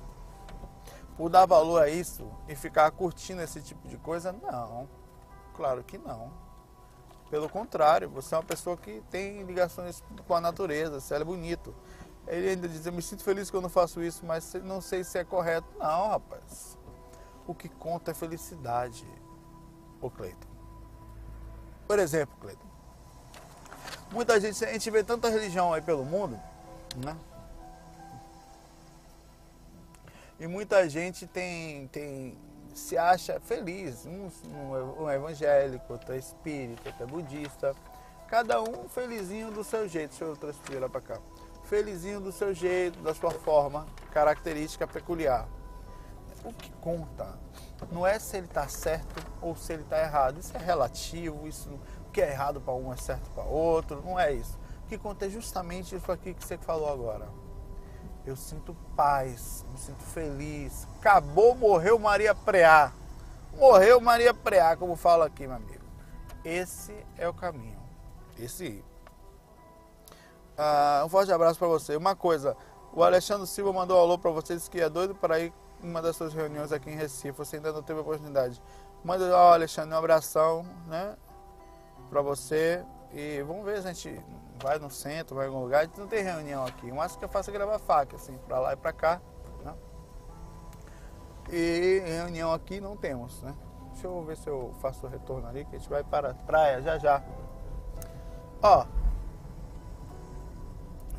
por 1.20 1.28
dar 1.28 1.44
valor 1.44 1.82
a 1.82 1.86
isso 1.90 2.26
e 2.48 2.56
ficar 2.56 2.90
curtindo 2.92 3.42
esse 3.42 3.60
tipo 3.60 3.86
de 3.86 3.98
coisa? 3.98 4.32
Não, 4.32 4.88
claro 5.54 5.84
que 5.84 5.98
não. 5.98 6.32
Pelo 7.28 7.46
contrário, 7.46 8.08
você 8.08 8.34
é 8.34 8.38
uma 8.38 8.42
pessoa 8.42 8.74
que 8.74 9.02
tem 9.10 9.42
ligações 9.42 10.02
com 10.26 10.34
a 10.34 10.40
natureza, 10.40 10.98
você 10.98 11.14
é 11.14 11.22
bonito. 11.22 11.74
Ele 12.26 12.48
ainda 12.48 12.66
diz, 12.66 12.86
eu 12.86 12.92
me 12.94 13.02
sinto 13.02 13.22
feliz 13.22 13.50
quando 13.50 13.68
faço 13.68 14.02
isso, 14.02 14.24
mas 14.24 14.54
não 14.64 14.80
sei 14.80 15.04
se 15.04 15.18
é 15.18 15.22
correto. 15.22 15.68
Não, 15.78 16.08
rapaz. 16.08 16.78
O 17.46 17.54
que 17.54 17.68
conta 17.68 18.12
é 18.12 18.14
felicidade, 18.14 19.06
ô 20.00 20.08
Cleiton. 20.08 20.48
Por 21.86 21.98
exemplo, 21.98 22.34
Cleiton, 22.40 22.66
muita 24.10 24.40
gente, 24.40 24.64
a 24.64 24.72
gente 24.72 24.90
vê 24.90 25.04
tanta 25.04 25.28
religião 25.28 25.74
aí 25.74 25.82
pelo 25.82 26.02
mundo, 26.02 26.40
né? 26.96 27.14
E 30.40 30.46
muita 30.46 30.88
gente 30.88 31.26
tem, 31.26 31.86
tem 31.88 32.36
se 32.74 32.96
acha 32.96 33.38
feliz. 33.40 34.06
Um, 34.06 34.30
um, 35.02 35.10
evangélico, 35.10 35.92
outro 35.92 36.14
é 36.14 36.16
espírita, 36.16 36.88
outro 36.88 37.04
é 37.04 37.06
budista. 37.06 37.76
Cada 38.26 38.62
um 38.62 38.88
felizinho 38.88 39.50
do 39.50 39.62
seu 39.62 39.86
jeito. 39.86 40.10
Deixa 40.10 40.24
eu 40.24 40.34
transferir 40.34 40.88
para 40.88 41.00
cá. 41.00 41.20
Felizinho 41.64 42.20
do 42.20 42.32
seu 42.32 42.54
jeito, 42.54 42.98
da 43.00 43.14
sua 43.14 43.30
forma, 43.30 43.86
característica 44.10 44.86
peculiar. 44.86 45.46
O 46.42 46.54
que 46.54 46.72
conta 46.80 47.38
não 47.92 48.06
é 48.06 48.18
se 48.18 48.38
ele 48.38 48.46
está 48.46 48.66
certo 48.66 49.22
ou 49.42 49.54
se 49.54 49.74
ele 49.74 49.82
está 49.82 50.00
errado. 50.00 50.40
Isso 50.40 50.56
é 50.56 50.60
relativo, 50.60 51.46
isso 51.46 51.68
o 52.06 52.10
que 52.10 52.22
é 52.22 52.30
errado 52.32 52.60
para 52.60 52.74
um 52.74 52.92
é 52.92 52.96
certo 52.96 53.30
para 53.30 53.44
outro, 53.44 54.02
não 54.02 54.18
é 54.18 54.32
isso. 54.32 54.58
O 54.84 54.88
que 54.88 54.98
conta 54.98 55.26
é 55.26 55.28
justamente 55.28 55.94
isso 55.94 56.10
aqui 56.10 56.34
que 56.34 56.44
você 56.44 56.56
falou 56.58 56.90
agora. 56.90 57.28
Eu 58.26 58.36
sinto 58.36 58.76
paz, 58.94 59.64
me 59.70 59.78
sinto 59.78 60.02
feliz. 60.02 60.86
Acabou, 60.98 61.54
morreu 61.54 61.98
Maria 61.98 62.34
Preá. 62.34 62.92
Morreu 63.56 64.00
Maria 64.00 64.34
Preá, 64.34 64.76
como 64.76 64.94
fala 64.94 65.26
aqui, 65.26 65.46
meu 65.46 65.56
amigo. 65.56 65.84
Esse 66.44 66.94
é 67.16 67.28
o 67.28 67.34
caminho. 67.34 67.80
Esse. 68.38 68.84
Ah, 70.56 71.02
um 71.04 71.08
forte 71.08 71.32
abraço 71.32 71.58
para 71.58 71.68
você. 71.68 71.96
Uma 71.96 72.14
coisa, 72.14 72.56
o 72.92 73.02
Alexandre 73.02 73.46
Silva 73.46 73.72
mandou 73.72 73.96
um 73.98 74.00
alô 74.00 74.18
para 74.18 74.30
vocês 74.30 74.68
que 74.68 74.80
é 74.80 74.88
doido 74.88 75.14
para 75.14 75.40
ir 75.40 75.52
em 75.82 75.88
uma 75.88 76.02
das 76.02 76.16
suas 76.16 76.34
reuniões 76.34 76.72
aqui 76.72 76.90
em 76.90 76.96
Recife. 76.96 77.32
Você 77.32 77.56
ainda 77.56 77.72
não 77.72 77.82
teve 77.82 78.00
a 78.00 78.02
oportunidade. 78.02 78.60
Manda, 79.02 79.34
ó, 79.34 79.54
Alexandre, 79.54 79.94
um 79.94 79.98
abração, 79.98 80.66
né? 80.86 81.16
Para 82.10 82.20
você. 82.20 82.84
E 83.12 83.42
vamos 83.42 83.64
ver 83.64 83.82
se 83.82 83.88
a 83.88 83.92
gente 83.92 84.20
vai 84.62 84.78
no 84.78 84.90
centro, 84.90 85.36
vai 85.36 85.46
em 85.46 85.48
algum 85.48 85.62
lugar. 85.62 85.80
A 85.80 85.84
gente 85.84 85.98
não 85.98 86.06
tem 86.06 86.22
reunião 86.22 86.64
aqui. 86.64 86.90
O 86.90 86.94
máximo 86.94 87.18
que 87.18 87.24
eu 87.24 87.28
faço 87.28 87.50
é 87.50 87.52
gravar 87.52 87.78
faca, 87.78 88.16
assim, 88.16 88.36
para 88.46 88.58
lá 88.60 88.72
e 88.72 88.76
para 88.76 88.92
cá. 88.92 89.20
Né? 89.64 89.74
E 91.50 92.02
reunião 92.06 92.52
aqui 92.52 92.80
não 92.80 92.96
temos, 92.96 93.42
né? 93.42 93.54
Deixa 93.92 94.06
eu 94.06 94.22
ver 94.24 94.36
se 94.36 94.48
eu 94.48 94.72
faço 94.80 95.06
o 95.06 95.10
retorno 95.10 95.48
ali, 95.48 95.64
que 95.64 95.76
a 95.76 95.78
gente 95.78 95.90
vai 95.90 96.04
para 96.04 96.30
a 96.30 96.34
praia 96.34 96.80
já 96.80 96.98
já. 96.98 97.22
Ó, 98.62 98.86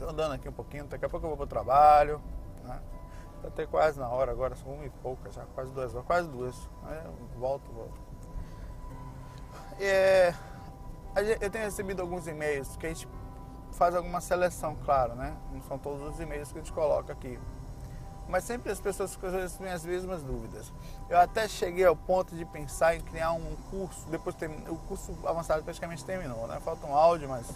andando 0.01 0.33
aqui 0.33 0.47
um 0.47 0.53
pouquinho, 0.53 0.85
daqui 0.85 1.05
a 1.05 1.09
pouco 1.09 1.25
eu 1.25 1.29
vou 1.29 1.37
pro 1.37 1.47
trabalho, 1.47 2.21
né? 2.63 2.79
Tá 3.41 3.47
até 3.47 3.65
quase 3.65 3.99
na 3.99 4.07
hora 4.07 4.31
agora, 4.31 4.55
são 4.55 4.71
uma 4.71 4.85
e 4.85 4.89
pouca 4.89 5.31
já, 5.31 5.43
quase 5.53 5.71
duas 5.71 5.93
horas, 5.93 6.07
quase 6.07 6.29
duas. 6.29 6.55
Né? 6.83 7.03
Volto, 7.35 7.71
volto. 7.71 7.99
É, 9.79 10.33
eu 11.15 11.49
tenho 11.49 11.65
recebido 11.65 12.01
alguns 12.01 12.27
e-mails 12.27 12.75
que 12.77 12.85
a 12.85 12.89
gente 12.89 13.07
faz 13.73 13.95
alguma 13.95 14.21
seleção, 14.21 14.75
claro, 14.85 15.15
né? 15.15 15.35
Não 15.51 15.61
são 15.63 15.77
todos 15.77 16.13
os 16.13 16.19
e-mails 16.19 16.51
que 16.51 16.59
a 16.59 16.61
gente 16.61 16.73
coloca 16.73 17.11
aqui. 17.13 17.39
Mas 18.27 18.43
sempre 18.45 18.71
as 18.71 18.79
pessoas 18.79 19.15
com 19.15 19.27
as 19.27 19.85
mesmas 19.85 20.23
dúvidas. 20.23 20.71
Eu 21.09 21.19
até 21.19 21.47
cheguei 21.47 21.85
ao 21.85 21.95
ponto 21.95 22.33
de 22.35 22.45
pensar 22.45 22.95
em 22.95 23.01
criar 23.01 23.33
um 23.33 23.55
curso, 23.69 24.07
depois 24.09 24.35
o 24.69 24.75
curso 24.87 25.17
avançado 25.25 25.63
praticamente 25.63 26.05
terminou, 26.05 26.47
né? 26.47 26.59
Falta 26.61 26.85
um 26.87 26.95
áudio, 26.95 27.27
mas 27.27 27.47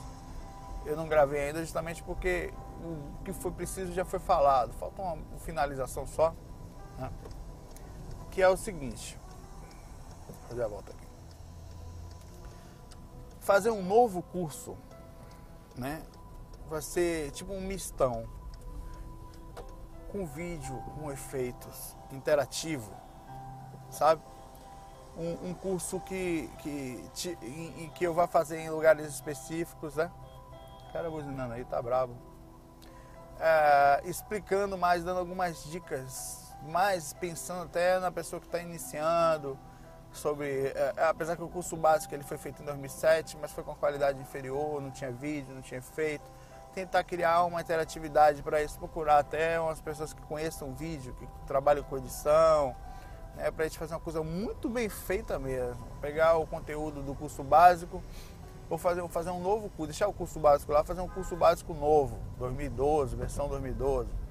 eu 0.85 0.97
não 0.97 1.07
gravei 1.07 1.47
ainda 1.47 1.61
justamente 1.61 2.03
porque 2.03 2.53
o 2.83 3.23
que 3.23 3.31
foi 3.31 3.51
preciso 3.51 3.93
já 3.93 4.03
foi 4.03 4.19
falado. 4.19 4.73
Falta 4.73 5.01
uma 5.01 5.17
finalização 5.39 6.05
só, 6.05 6.33
né? 6.97 7.09
Que 8.31 8.41
é 8.41 8.49
o 8.49 8.57
seguinte. 8.57 9.17
Fazer 10.49 10.63
a 10.63 10.67
volta 10.67 10.91
aqui. 10.91 11.04
Fazer 13.45 13.69
um 13.69 13.84
novo 13.84 14.21
curso 14.21 14.75
né? 15.77 16.01
Vai 16.69 16.81
ser 16.81 17.31
tipo 17.31 17.53
um 17.53 17.62
mistão 17.62 18.27
com 20.12 20.25
vídeo, 20.25 20.81
com 20.95 21.12
efeitos, 21.12 21.95
interativo, 22.12 22.91
sabe? 23.89 24.21
Um, 25.17 25.49
um 25.49 25.53
curso 25.53 25.99
que, 26.01 26.49
que, 26.60 27.10
te, 27.13 27.38
em, 27.41 27.89
que 27.95 28.05
eu 28.05 28.13
vá 28.13 28.27
fazer 28.27 28.60
em 28.60 28.69
lugares 28.69 29.08
específicos, 29.08 29.95
né? 29.95 30.12
O 30.89 30.93
cara 30.93 31.10
buzinando 31.10 31.53
aí, 31.53 31.63
tá 31.65 31.81
bravo. 31.81 32.15
É, 33.39 34.01
explicando 34.05 34.77
mais, 34.77 35.03
dando 35.03 35.19
algumas 35.19 35.63
dicas, 35.65 36.53
mais 36.63 37.13
pensando 37.13 37.63
até 37.63 37.99
na 37.99 38.12
pessoa 38.12 38.39
que 38.39 38.45
está 38.45 38.60
iniciando, 38.60 39.60
sobre, 40.17 40.67
é, 40.67 40.93
é, 40.97 41.04
apesar 41.06 41.36
que 41.36 41.43
o 41.43 41.47
curso 41.49 41.75
básico 41.75 42.13
ele 42.13 42.23
foi 42.23 42.38
feito 42.38 42.62
em 42.62 42.65
2007, 42.65 43.38
mas 43.41 43.51
foi 43.51 43.63
com 43.63 43.75
qualidade 43.75 44.19
inferior, 44.19 44.82
não 44.82 44.91
tinha 44.91 45.12
vídeo, 45.12 45.54
não 45.54 45.62
tinha 45.62 45.80
efeito. 45.80 46.23
Tentar 46.73 47.04
criar 47.04 47.43
uma 47.45 47.62
interatividade 47.62 48.41
para 48.41 48.62
isso, 48.62 48.78
procurar 48.78 49.19
até 49.19 49.60
umas 49.60 49.80
pessoas 49.80 50.13
que 50.13 50.21
conheçam 50.23 50.73
vídeo, 50.73 51.15
que 51.17 51.28
trabalham 51.47 51.84
com 51.84 51.97
edição, 51.97 52.75
né, 53.36 53.49
para 53.49 53.65
a 53.65 53.67
gente 53.67 53.78
fazer 53.78 53.93
uma 53.93 54.01
coisa 54.01 54.21
muito 54.23 54.69
bem 54.69 54.89
feita 54.89 55.39
mesmo. 55.39 55.86
Pegar 56.01 56.38
o 56.38 56.45
conteúdo 56.45 57.01
do 57.01 57.15
curso 57.15 57.43
básico, 57.43 58.04
ou 58.69 58.78
fazer, 58.78 59.08
fazer 59.10 59.30
um 59.30 59.39
novo 59.39 59.69
curso, 59.69 59.88
deixar 59.88 60.08
o 60.08 60.13
curso 60.13 60.39
básico 60.39 60.71
lá, 60.71 60.84
fazer 60.84 61.01
um 61.01 61.08
curso 61.08 61.36
básico 61.36 61.73
novo, 61.73 62.17
2012, 62.38 63.15
versão 63.15 63.47
2012 63.47 64.24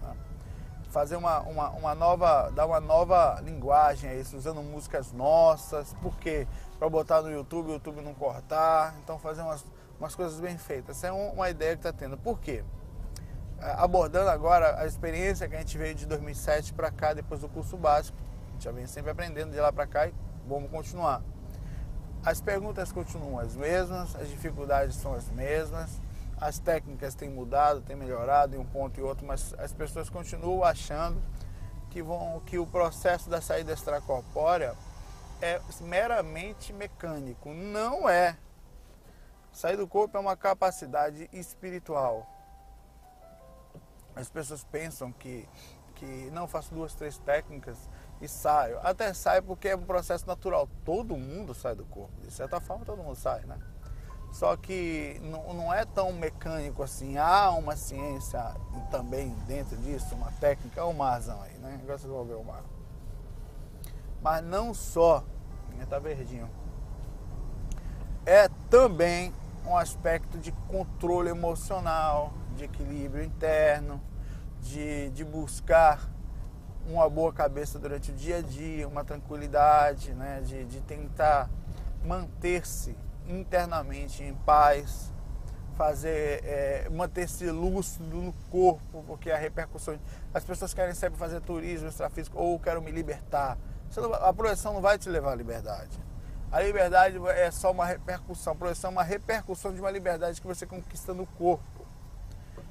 fazer 0.95 1.17
uma, 1.17 1.41
uma, 1.41 1.71
uma, 1.71 1.93
nova, 1.93 2.53
dar 2.53 2.67
uma 2.67 2.79
nova 2.79 3.41
linguagem 3.43 4.09
a 4.09 4.15
isso, 4.15 4.37
usando 4.37 4.63
músicas 4.63 5.11
nossas, 5.13 5.93
porque 6.01 6.47
para 6.79 6.89
botar 6.89 7.21
no 7.21 7.33
YouTube, 7.33 7.71
o 7.71 7.73
YouTube 7.73 8.01
não 8.01 8.15
cortar, 8.15 8.95
então 9.03 9.19
fazer 9.19 9.43
umas, 9.43 9.65
umas 9.99 10.15
coisas 10.15 10.39
bem 10.39 10.57
feitas. 10.57 10.99
Essa 10.99 11.09
é 11.09 11.13
uma 11.13 11.51
ideia 11.51 11.73
que 11.73 11.81
está 11.81 11.93
tendo. 11.93 12.17
Por 12.17 12.39
quê? 12.39 12.63
Abordando 13.61 14.31
agora 14.31 14.81
a 14.81 14.87
experiência 14.87 15.49
que 15.49 15.57
a 15.57 15.59
gente 15.59 15.77
veio 15.77 15.97
de 15.97 16.07
2007 16.07 16.73
para 16.73 16.93
cá, 16.93 17.13
depois 17.13 17.41
do 17.41 17.49
curso 17.49 17.77
básico, 17.77 18.17
a 18.47 18.53
gente 18.53 18.63
já 18.63 18.71
vem 18.71 18.87
sempre 18.87 19.11
aprendendo 19.11 19.51
de 19.51 19.59
lá 19.59 19.73
para 19.73 19.89
cá 19.89 20.07
e 20.07 20.15
vamos 20.47 20.71
continuar. 20.71 21.23
As 22.25 22.41
perguntas 22.41 22.93
continuam 22.93 23.41
as 23.41 23.57
mesmas, 23.57 24.15
as 24.15 24.29
dificuldades 24.29 24.95
são 24.95 25.13
as 25.13 25.29
mesmas, 25.31 26.01
as 26.41 26.59
técnicas 26.59 27.15
têm 27.15 27.31
mudado, 27.31 27.81
têm 27.81 27.97
melhorado 27.97 28.57
em 28.57 28.59
um 28.59 28.65
ponto 28.65 28.99
e 28.99 29.03
outro, 29.03 29.27
mas 29.27 29.55
as 29.59 29.73
pessoas 29.73 30.09
continuam 30.11 30.65
achando 30.65 31.23
que, 31.91 32.03
vão, 32.03 32.41
que 32.41 32.59
o 32.59 32.67
processo 32.67 33.31
da 33.31 33.41
saída 33.41 33.73
extracorpórea 33.73 34.75
é 35.41 35.61
meramente 35.81 36.73
mecânico. 36.73 37.53
Não 37.53 38.09
é. 38.09 38.37
Sair 39.53 39.77
do 39.77 39.87
corpo 39.87 40.17
é 40.17 40.21
uma 40.21 40.37
capacidade 40.37 41.29
espiritual. 41.33 42.27
As 44.17 44.29
pessoas 44.29 44.65
pensam 44.65 45.13
que, 45.13 45.49
que 45.95 46.31
não 46.33 46.49
faço 46.49 46.75
duas, 46.75 46.95
três 46.95 47.19
técnicas 47.19 47.79
e 48.21 48.29
saio. 48.29 48.79
Até 48.81 49.13
saio 49.15 49.43
porque 49.43 49.69
é 49.69 49.77
um 49.77 49.85
processo 49.85 50.27
natural. 50.27 50.69
Todo 50.85 51.17
mundo 51.17 51.55
sai 51.55 51.75
do 51.75 51.85
corpo. 51.85 52.21
De 52.21 52.33
certa 52.33 52.61
forma, 52.61 52.85
todo 52.85 53.03
mundo 53.03 53.17
sai, 53.17 53.45
né? 53.45 53.59
Só 54.35 54.57
que 54.57 55.21
não, 55.23 55.73
é 55.73 55.85
tão 55.85 56.13
mecânico 56.13 56.83
assim. 56.83 57.17
Há 57.17 57.51
uma 57.53 57.77
ciência 57.77 58.43
também 58.91 59.29
dentro 59.47 59.77
disso, 59.77 60.13
uma 60.17 60.33
técnica, 60.33 60.81
é 60.81 60.83
o 60.83 60.93
marzão 60.93 61.41
aí, 61.41 61.57
né? 61.59 61.79
Agora 61.81 61.97
vocês 61.97 62.13
vão 62.13 62.25
ver 62.25 62.35
o 62.35 62.43
mar. 62.43 62.65
Mas 64.21 64.45
não 64.45 64.75
só, 64.75 65.23
tá 65.89 66.01
verdinho. 66.01 66.51
É 68.27 68.49
também 68.69 69.33
um 69.65 69.77
aspecto 69.77 70.37
de 70.37 70.51
controle 70.67 71.31
emocional, 71.31 72.33
de 72.57 72.65
equilíbrio 72.65 73.23
interno, 73.23 74.03
de, 74.61 75.11
de 75.11 75.25
buscar 75.25 76.11
uma 76.89 77.09
boa 77.09 77.33
cabeça 77.33 77.79
durante 77.79 78.11
o 78.11 78.15
dia 78.15 78.39
a 78.39 78.43
dia, 78.43 78.89
uma 78.89 79.05
tranquilidade, 79.05 80.13
né? 80.13 80.41
de, 80.45 80.65
de 80.65 80.81
tentar 80.81 81.49
manter-se 82.05 82.97
internamente 83.29 84.23
em 84.23 84.35
paz, 84.35 85.13
fazer, 85.77 86.45
é, 86.45 86.89
manter-se 86.91 87.51
lúcido 87.51 88.17
no 88.17 88.33
corpo, 88.51 89.03
porque 89.07 89.31
a 89.31 89.37
repercussão. 89.37 89.99
As 90.33 90.45
pessoas 90.45 90.73
querem 90.73 90.95
sempre 90.95 91.19
fazer 91.19 91.41
turismo 91.41 91.89
extrafísico 91.89 92.39
ou 92.39 92.59
quero 92.59 92.81
me 92.81 92.91
libertar. 92.91 93.59
Não, 93.97 94.13
a 94.15 94.33
projeção 94.33 94.75
não 94.75 94.81
vai 94.81 94.99
te 94.99 95.09
levar 95.09 95.33
à 95.33 95.35
liberdade. 95.35 95.99
A 96.51 96.61
liberdade 96.61 97.19
é 97.29 97.51
só 97.51 97.71
uma 97.71 97.85
repercussão. 97.85 98.53
A 98.53 98.57
projeção 98.57 98.91
é 98.91 98.93
uma 98.93 99.03
repercussão 99.03 99.73
de 99.73 99.81
uma 99.81 99.91
liberdade 99.91 100.41
que 100.41 100.47
você 100.47 100.67
conquista 100.67 101.13
no 101.13 101.27
corpo. 101.27 101.85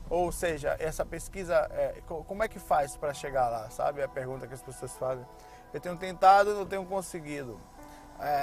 Ou 0.09 0.31
seja, 0.31 0.75
essa 0.79 1.05
pesquisa, 1.05 1.55
é, 1.71 2.01
como 2.07 2.43
é 2.43 2.47
que 2.47 2.59
faz 2.59 2.95
para 2.95 3.13
chegar 3.13 3.49
lá? 3.49 3.69
Sabe 3.69 4.01
a 4.01 4.07
pergunta 4.07 4.47
que 4.47 4.53
as 4.53 4.61
pessoas 4.61 4.91
fazem? 4.93 5.25
Eu 5.73 5.79
tenho 5.79 5.97
tentado 5.97 6.53
não 6.53 6.65
tenho 6.65 6.85
conseguido 6.85 7.59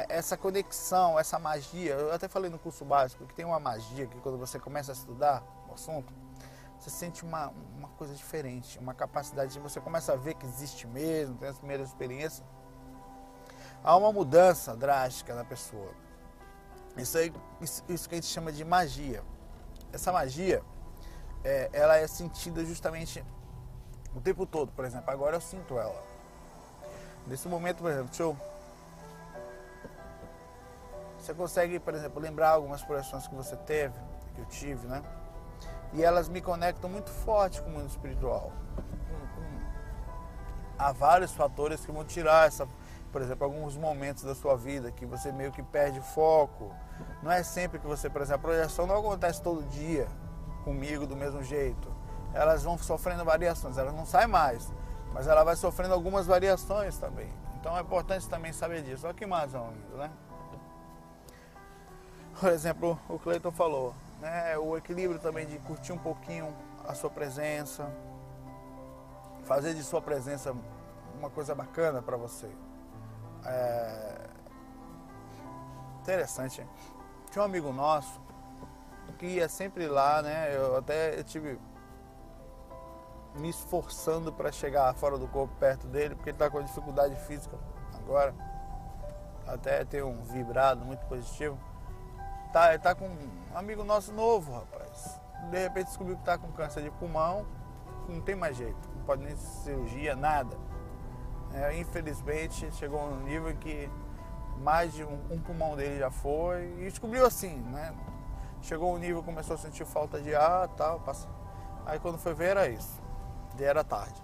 essa 0.09 0.37
conexão, 0.37 1.18
essa 1.18 1.38
magia. 1.38 1.94
Eu 1.94 2.12
até 2.12 2.28
falei 2.28 2.50
no 2.50 2.59
curso 2.59 2.85
básico 2.85 3.26
que 3.26 3.35
tem 3.35 3.44
uma 3.44 3.61
magia 3.61 4.06
que 4.06 4.18
quando 4.20 4.38
você 4.38 4.59
começa 4.59 4.92
a 4.92 4.94
estudar 4.94 5.42
o 5.68 5.74
assunto, 5.74 6.12
você 6.78 6.90
sente 6.90 7.24
uma, 7.24 7.52
uma 7.76 7.88
coisa 7.90 8.14
diferente, 8.14 8.78
uma 8.78 8.94
capacidade, 8.94 9.59
você 9.59 9.80
começa 9.80 10.12
a 10.12 10.16
ver 10.16 10.35
que 10.35 10.46
existe 10.46 10.87
mesmo, 10.87 11.37
tem 11.37 11.48
as 11.48 11.59
primeiras 11.59 11.88
experiências. 11.88 12.42
Há 13.83 13.96
uma 13.96 14.12
mudança 14.12 14.76
drástica 14.76 15.35
na 15.35 15.44
pessoa. 15.44 15.92
Isso, 16.96 17.16
aí, 17.16 17.33
isso, 17.61 17.85
isso 17.88 18.09
que 18.09 18.14
a 18.14 18.18
gente 18.18 18.26
chama 18.26 18.50
de 18.52 18.64
magia. 18.64 19.22
Essa 19.92 20.12
magia, 20.12 20.62
é, 21.44 21.70
ela 21.72 21.96
é 21.96 22.06
sentida 22.06 22.64
justamente 22.64 23.24
o 24.14 24.20
tempo 24.20 24.44
todo. 24.44 24.72
Por 24.72 24.85
exemplo, 24.85 25.11
agora 25.11 25.37
eu 25.37 25.40
sinto 25.40 25.78
ela. 25.78 26.02
Nesse 27.26 27.48
momento, 27.48 27.78
por 27.78 27.90
exemplo, 27.90 28.09
deixa 28.09 28.22
eu 28.22 28.37
você 31.20 31.35
consegue, 31.35 31.78
por 31.78 31.94
exemplo, 31.94 32.20
lembrar 32.20 32.50
algumas 32.50 32.83
projeções 32.83 33.26
que 33.26 33.35
você 33.35 33.56
teve, 33.56 33.94
que 34.35 34.40
eu 34.40 34.46
tive, 34.46 34.87
né? 34.87 35.02
E 35.92 36.02
elas 36.02 36.28
me 36.28 36.40
conectam 36.40 36.88
muito 36.88 37.11
forte 37.11 37.61
com 37.61 37.68
o 37.68 37.72
mundo 37.72 37.88
espiritual. 37.88 38.52
Há 40.78 40.92
vários 40.92 41.33
fatores 41.33 41.85
que 41.85 41.92
vão 41.92 42.04
tirar 42.04 42.46
essa, 42.46 42.66
por 43.12 43.20
exemplo, 43.20 43.44
alguns 43.44 43.76
momentos 43.76 44.22
da 44.22 44.35
sua 44.35 44.56
vida 44.56 44.90
que 44.90 45.04
você 45.04 45.30
meio 45.30 45.52
que 45.52 45.62
perde 45.62 46.00
foco. 46.00 46.74
Não 47.22 47.30
é 47.30 47.42
sempre 47.42 47.78
que 47.78 47.87
você, 47.87 48.09
por 48.09 48.22
exemplo, 48.22 48.50
a 48.50 48.54
projeção 48.54 48.87
não 48.87 48.96
acontece 48.98 49.42
todo 49.42 49.62
dia 49.68 50.09
comigo 50.64 51.06
do 51.06 51.16
mesmo 51.16 51.42
jeito. 51.42 51.92
Elas 52.33 52.62
vão 52.62 52.78
sofrendo 52.78 53.24
variações, 53.24 53.76
elas 53.76 53.92
não 53.92 54.06
saem 54.06 54.28
mais, 54.28 54.72
mas 55.12 55.26
ela 55.26 55.44
vai 55.44 55.56
sofrendo 55.56 55.92
algumas 55.92 56.26
variações 56.26 56.96
também. 56.96 57.28
Então 57.59 57.76
é 57.76 57.80
importante 57.80 58.26
também 58.28 58.52
saber 58.52 58.83
disso. 58.83 59.06
Olha 59.06 59.14
que 59.14 59.26
mais, 59.26 59.54
amigo, 59.54 59.96
né? 59.98 60.11
Por 62.38 62.50
exemplo, 62.50 62.98
o 63.08 63.18
Cleiton 63.18 63.50
falou, 63.50 63.94
né? 64.20 64.56
O 64.58 64.76
equilíbrio 64.76 65.18
também 65.18 65.46
de 65.46 65.58
curtir 65.58 65.92
um 65.92 65.98
pouquinho 65.98 66.54
a 66.86 66.94
sua 66.94 67.10
presença, 67.10 67.90
fazer 69.44 69.74
de 69.74 69.82
sua 69.82 70.00
presença 70.00 70.54
uma 71.18 71.30
coisa 71.30 71.54
bacana 71.54 72.00
para 72.00 72.16
você. 72.16 72.50
É... 73.44 74.28
Interessante. 76.02 76.66
Tinha 77.30 77.42
um 77.42 77.44
amigo 77.44 77.72
nosso 77.72 78.20
que 79.18 79.26
ia 79.26 79.48
sempre 79.48 79.86
lá, 79.86 80.22
né? 80.22 80.56
Eu 80.56 80.76
até 80.76 81.22
tive 81.22 81.60
me 83.34 83.50
esforçando 83.50 84.32
para 84.32 84.50
chegar 84.50 84.92
fora 84.94 85.18
do 85.18 85.28
corpo 85.28 85.54
perto 85.56 85.86
dele, 85.86 86.14
porque 86.14 86.30
ele 86.30 86.36
está 86.36 86.48
com 86.50 86.62
dificuldade 86.62 87.14
física 87.26 87.56
agora. 87.94 88.34
Até 89.46 89.84
tem 89.84 90.02
um 90.02 90.22
vibrado 90.22 90.84
muito 90.84 91.04
positivo. 91.06 91.58
Tá, 92.52 92.76
tá 92.78 92.94
com 92.94 93.06
um 93.06 93.56
amigo 93.56 93.84
nosso 93.84 94.12
novo, 94.12 94.52
rapaz. 94.52 95.20
De 95.50 95.58
repente 95.58 95.86
descobriu 95.86 96.16
que 96.16 96.24
tá 96.24 96.36
com 96.36 96.50
câncer 96.52 96.82
de 96.82 96.90
pulmão, 96.90 97.46
não 98.08 98.20
tem 98.20 98.34
mais 98.34 98.56
jeito, 98.56 98.88
não 98.96 99.04
pode 99.04 99.22
nem 99.22 99.36
cirurgia, 99.36 100.16
nada. 100.16 100.56
É, 101.52 101.76
infelizmente 101.78 102.70
chegou 102.72 103.00
um 103.00 103.20
nível 103.22 103.54
que 103.56 103.90
mais 104.58 104.92
de 104.92 105.04
um, 105.04 105.18
um, 105.30 105.38
pulmão 105.40 105.74
dele 105.74 105.98
já 105.98 106.10
foi 106.10 106.74
e 106.78 106.84
descobriu 106.84 107.24
assim, 107.24 107.56
né? 107.56 107.94
Chegou 108.62 108.94
um 108.94 108.98
nível, 108.98 109.22
começou 109.22 109.54
a 109.54 109.58
sentir 109.58 109.84
falta 109.86 110.20
de 110.20 110.34
ar 110.34 110.68
tal. 110.68 111.00
Passa... 111.00 111.28
Aí 111.86 111.98
quando 111.98 112.18
foi 112.18 112.34
ver 112.34 112.50
era 112.50 112.68
isso. 112.68 113.00
E 113.58 113.64
era 113.64 113.82
tarde. 113.82 114.22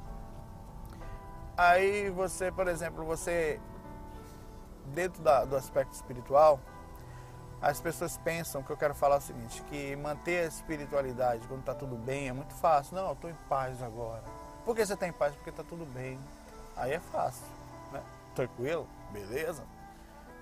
Aí 1.56 2.10
você, 2.10 2.52
por 2.52 2.68
exemplo, 2.68 3.04
você 3.04 3.60
dentro 4.86 5.22
da, 5.22 5.44
do 5.44 5.56
aspecto 5.56 5.92
espiritual, 5.92 6.60
as 7.60 7.80
pessoas 7.80 8.18
pensam 8.18 8.62
que 8.62 8.70
eu 8.70 8.76
quero 8.76 8.94
falar 8.94 9.16
o 9.16 9.20
seguinte, 9.20 9.62
que 9.64 9.96
manter 9.96 10.44
a 10.44 10.48
espiritualidade 10.48 11.46
quando 11.48 11.60
está 11.60 11.74
tudo 11.74 11.96
bem 11.96 12.28
é 12.28 12.32
muito 12.32 12.54
fácil. 12.54 12.96
Não, 12.96 13.06
eu 13.06 13.12
estou 13.12 13.30
em 13.30 13.36
paz 13.48 13.82
agora. 13.82 14.22
Por 14.64 14.74
que 14.74 14.84
você 14.84 14.94
está 14.94 15.06
em 15.06 15.12
paz? 15.12 15.34
Porque 15.34 15.50
está 15.50 15.62
tudo 15.62 15.86
bem. 15.86 16.18
Aí 16.76 16.92
é 16.92 17.00
fácil, 17.00 17.46
né? 17.92 18.02
Tranquilo, 18.34 18.86
beleza? 19.10 19.64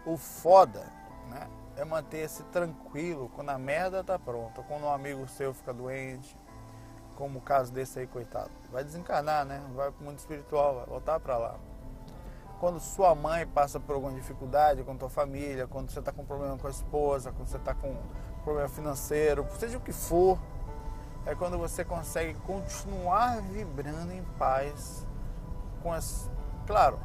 O 0.05 0.17
foda, 0.17 0.85
né? 1.31 1.49
É 1.77 1.85
manter-se 1.85 2.43
tranquilo 2.45 3.31
quando 3.35 3.51
a 3.51 3.59
merda 3.59 4.01
está 4.01 4.19
pronta, 4.19 4.63
quando 4.63 4.85
um 4.85 4.93
amigo 4.93 5.27
seu 5.29 5.53
fica 5.55 5.73
doente, 5.73 6.37
como 7.17 7.39
o 7.39 7.43
caso 7.43 7.73
desse 7.73 7.99
aí, 7.99 8.07
coitado. 8.07 8.51
Vai 8.71 8.85
desencarnar, 8.85 9.45
né? 9.45 9.63
Vai 9.75 9.89
o 9.89 9.95
mundo 10.01 10.19
espiritual, 10.19 10.77
vai 10.77 10.87
voltar 10.87 11.21
para 11.21 11.37
lá 11.37 11.59
quando 12.65 12.81
sua 12.81 13.15
mãe 13.15 13.47
passa 13.47 13.79
por 13.79 13.95
alguma 13.95 14.15
dificuldade 14.15 14.83
com 14.85 14.97
tua 14.97 15.11
família, 15.11 15.67
quando 15.67 15.91
você 15.91 15.99
está 15.99 16.11
com 16.11 16.25
problema 16.25 16.57
com 16.57 16.67
a 16.67 16.71
esposa, 16.71 17.31
quando 17.31 17.47
você 17.47 17.59
está 17.59 17.75
com 17.75 17.95
problema 18.43 18.71
financeiro, 18.71 19.47
seja 19.59 19.77
o 19.77 19.83
que 19.83 19.93
for, 19.93 20.39
é 21.27 21.35
quando 21.35 21.59
você 21.59 21.85
consegue 21.85 22.33
continuar 22.47 23.43
vibrando 23.43 24.15
em 24.15 24.23
paz 24.39 25.07
com 25.83 25.93
as. 25.93 26.31
Claro, 26.67 26.99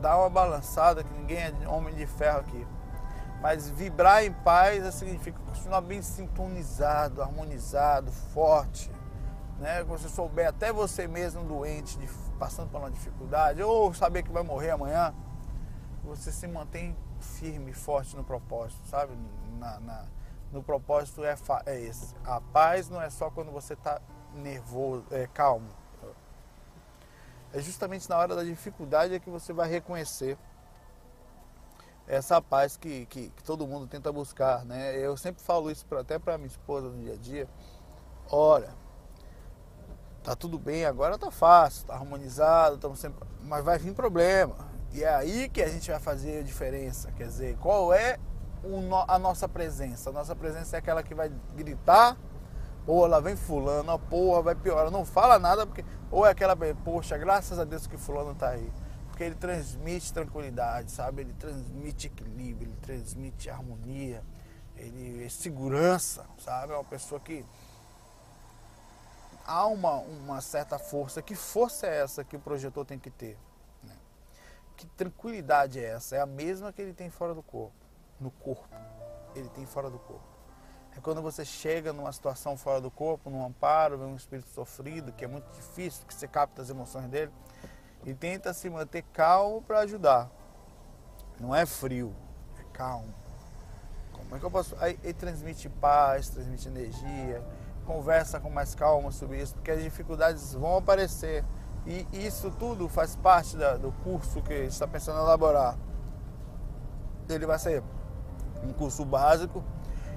dá 0.00 0.16
uma 0.16 0.30
balançada, 0.30 1.04
que 1.04 1.12
ninguém 1.12 1.40
é 1.62 1.68
homem 1.68 1.94
de 1.94 2.06
ferro 2.06 2.38
aqui. 2.38 2.66
Mas 3.42 3.68
vibrar 3.68 4.24
em 4.24 4.32
paz 4.32 4.94
significa 4.94 5.38
continuar 5.40 5.82
bem 5.82 6.00
sintonizado, 6.00 7.20
harmonizado, 7.20 8.10
forte. 8.32 8.90
Né? 9.58 9.84
Quando 9.84 10.00
você 10.00 10.08
souber 10.08 10.48
até 10.48 10.72
você 10.72 11.06
mesmo 11.06 11.44
doente, 11.44 11.98
de 11.98 12.08
passando 12.40 12.70
por 12.70 12.78
uma 12.78 12.90
dificuldade, 12.90 13.62
ou 13.62 13.92
saber 13.92 14.22
que 14.22 14.32
vai 14.32 14.42
morrer 14.42 14.70
amanhã, 14.70 15.14
você 16.02 16.32
se 16.32 16.48
mantém 16.48 16.96
firme, 17.20 17.74
forte 17.74 18.16
no 18.16 18.24
propósito, 18.24 18.80
sabe? 18.88 19.12
Na, 19.58 19.78
na, 19.78 20.04
no 20.50 20.62
propósito 20.62 21.22
é, 21.22 21.36
é 21.66 21.78
esse. 21.78 22.16
A 22.24 22.40
paz 22.40 22.88
não 22.88 23.00
é 23.00 23.10
só 23.10 23.30
quando 23.30 23.52
você 23.52 23.74
está 23.74 24.00
nervoso, 24.34 25.04
é 25.10 25.26
calmo. 25.26 25.68
É 27.52 27.60
justamente 27.60 28.08
na 28.08 28.16
hora 28.16 28.34
da 28.34 28.42
dificuldade 28.42 29.12
é 29.12 29.18
que 29.18 29.28
você 29.28 29.52
vai 29.52 29.68
reconhecer 29.68 30.38
essa 32.06 32.40
paz 32.40 32.76
que, 32.76 33.04
que, 33.06 33.28
que 33.28 33.42
todo 33.42 33.66
mundo 33.66 33.86
tenta 33.86 34.10
buscar, 34.10 34.64
né? 34.64 34.96
Eu 34.96 35.16
sempre 35.16 35.42
falo 35.42 35.70
isso 35.70 35.84
pra, 35.84 36.00
até 36.00 36.18
para 36.18 36.38
minha 36.38 36.46
esposa 36.46 36.88
no 36.88 37.02
dia 37.02 37.14
a 37.14 37.16
dia. 37.16 37.48
Ora, 38.30 38.72
tá 40.22 40.36
tudo 40.36 40.58
bem, 40.58 40.84
agora 40.84 41.18
tá 41.18 41.30
fácil, 41.30 41.86
tá 41.86 41.94
harmonizado, 41.94 42.76
estamos 42.76 42.98
sempre... 42.98 43.26
mas 43.42 43.64
vai 43.64 43.78
vir 43.78 43.94
problema. 43.94 44.56
E 44.92 45.02
é 45.02 45.14
aí 45.14 45.48
que 45.48 45.62
a 45.62 45.68
gente 45.68 45.90
vai 45.90 46.00
fazer 46.00 46.40
a 46.40 46.42
diferença. 46.42 47.12
Quer 47.12 47.24
dizer, 47.24 47.56
qual 47.58 47.92
é 47.92 48.18
a 49.08 49.18
nossa 49.18 49.48
presença? 49.48 50.10
A 50.10 50.12
nossa 50.12 50.34
presença 50.34 50.76
é 50.76 50.78
aquela 50.78 51.02
que 51.02 51.14
vai 51.14 51.30
gritar, 51.54 52.16
ou 52.86 53.04
ela 53.04 53.20
vem 53.20 53.36
fulano, 53.36 53.98
porra, 53.98 54.42
vai 54.42 54.54
piorar. 54.54 54.90
Não 54.90 55.04
fala 55.04 55.38
nada, 55.38 55.66
porque. 55.66 55.84
Ou 56.10 56.26
é 56.26 56.30
aquela, 56.30 56.56
poxa, 56.84 57.16
graças 57.16 57.58
a 57.58 57.64
Deus 57.64 57.86
que 57.86 57.96
fulano 57.96 58.34
tá 58.34 58.48
aí. 58.48 58.72
Porque 59.08 59.22
ele 59.22 59.36
transmite 59.36 60.12
tranquilidade, 60.12 60.90
sabe? 60.90 61.22
Ele 61.22 61.32
transmite 61.34 62.08
equilíbrio, 62.08 62.68
ele 62.68 62.78
transmite 62.80 63.48
harmonia, 63.48 64.24
ele 64.76 65.24
é 65.24 65.28
segurança, 65.28 66.24
sabe? 66.38 66.72
É 66.72 66.76
uma 66.76 66.84
pessoa 66.84 67.20
que 67.20 67.44
há 69.50 69.66
uma, 69.66 69.96
uma 69.96 70.40
certa 70.40 70.78
força. 70.78 71.20
Que 71.20 71.34
força 71.34 71.88
é 71.88 72.02
essa 72.02 72.22
que 72.22 72.36
o 72.36 72.40
projetor 72.40 72.84
tem 72.84 73.00
que 73.00 73.10
ter? 73.10 73.36
Né? 73.82 73.96
Que 74.76 74.86
tranquilidade 74.86 75.80
é 75.80 75.84
essa? 75.84 76.14
É 76.14 76.20
a 76.20 76.26
mesma 76.26 76.72
que 76.72 76.80
ele 76.80 76.94
tem 76.94 77.10
fora 77.10 77.34
do 77.34 77.42
corpo. 77.42 77.74
No 78.20 78.30
corpo. 78.30 78.68
Ele 79.34 79.48
tem 79.48 79.66
fora 79.66 79.90
do 79.90 79.98
corpo. 79.98 80.30
É 80.96 81.00
quando 81.00 81.20
você 81.20 81.44
chega 81.44 81.92
numa 81.92 82.12
situação 82.12 82.56
fora 82.56 82.80
do 82.80 82.90
corpo, 82.90 83.28
num 83.28 83.44
amparo, 83.44 83.98
vê 83.98 84.04
um 84.04 84.16
espírito 84.16 84.48
sofrido, 84.50 85.12
que 85.12 85.24
é 85.24 85.28
muito 85.28 85.50
difícil, 85.52 86.06
que 86.06 86.14
você 86.14 86.28
capta 86.28 86.62
as 86.62 86.70
emoções 86.70 87.08
dele, 87.08 87.32
e 88.04 88.14
tenta 88.14 88.52
se 88.52 88.70
manter 88.70 89.02
calmo 89.12 89.62
para 89.62 89.80
ajudar. 89.80 90.30
Não 91.38 91.54
é 91.54 91.64
frio, 91.66 92.14
é 92.58 92.64
calmo. 92.72 93.12
Como 94.12 94.36
é 94.36 94.38
que 94.38 94.44
eu 94.44 94.50
posso. 94.50 94.76
Aí 94.80 94.98
ele 95.02 95.14
transmite 95.14 95.68
paz, 95.68 96.28
transmite 96.28 96.68
energia, 96.68 97.42
conversa 97.90 98.38
com 98.38 98.48
mais 98.48 98.72
calma 98.72 99.10
sobre 99.10 99.42
isso, 99.42 99.54
porque 99.54 99.72
as 99.72 99.82
dificuldades 99.82 100.54
vão 100.54 100.76
aparecer. 100.76 101.44
E 101.84 102.06
isso 102.12 102.48
tudo 102.52 102.88
faz 102.88 103.16
parte 103.16 103.56
da, 103.56 103.76
do 103.76 103.90
curso 104.04 104.40
que 104.42 104.54
está 104.54 104.86
pensando 104.86 105.18
em 105.18 105.22
elaborar. 105.22 105.76
Ele 107.28 107.46
vai 107.46 107.58
ser 107.58 107.82
um 108.62 108.72
curso 108.72 109.04
básico, 109.04 109.64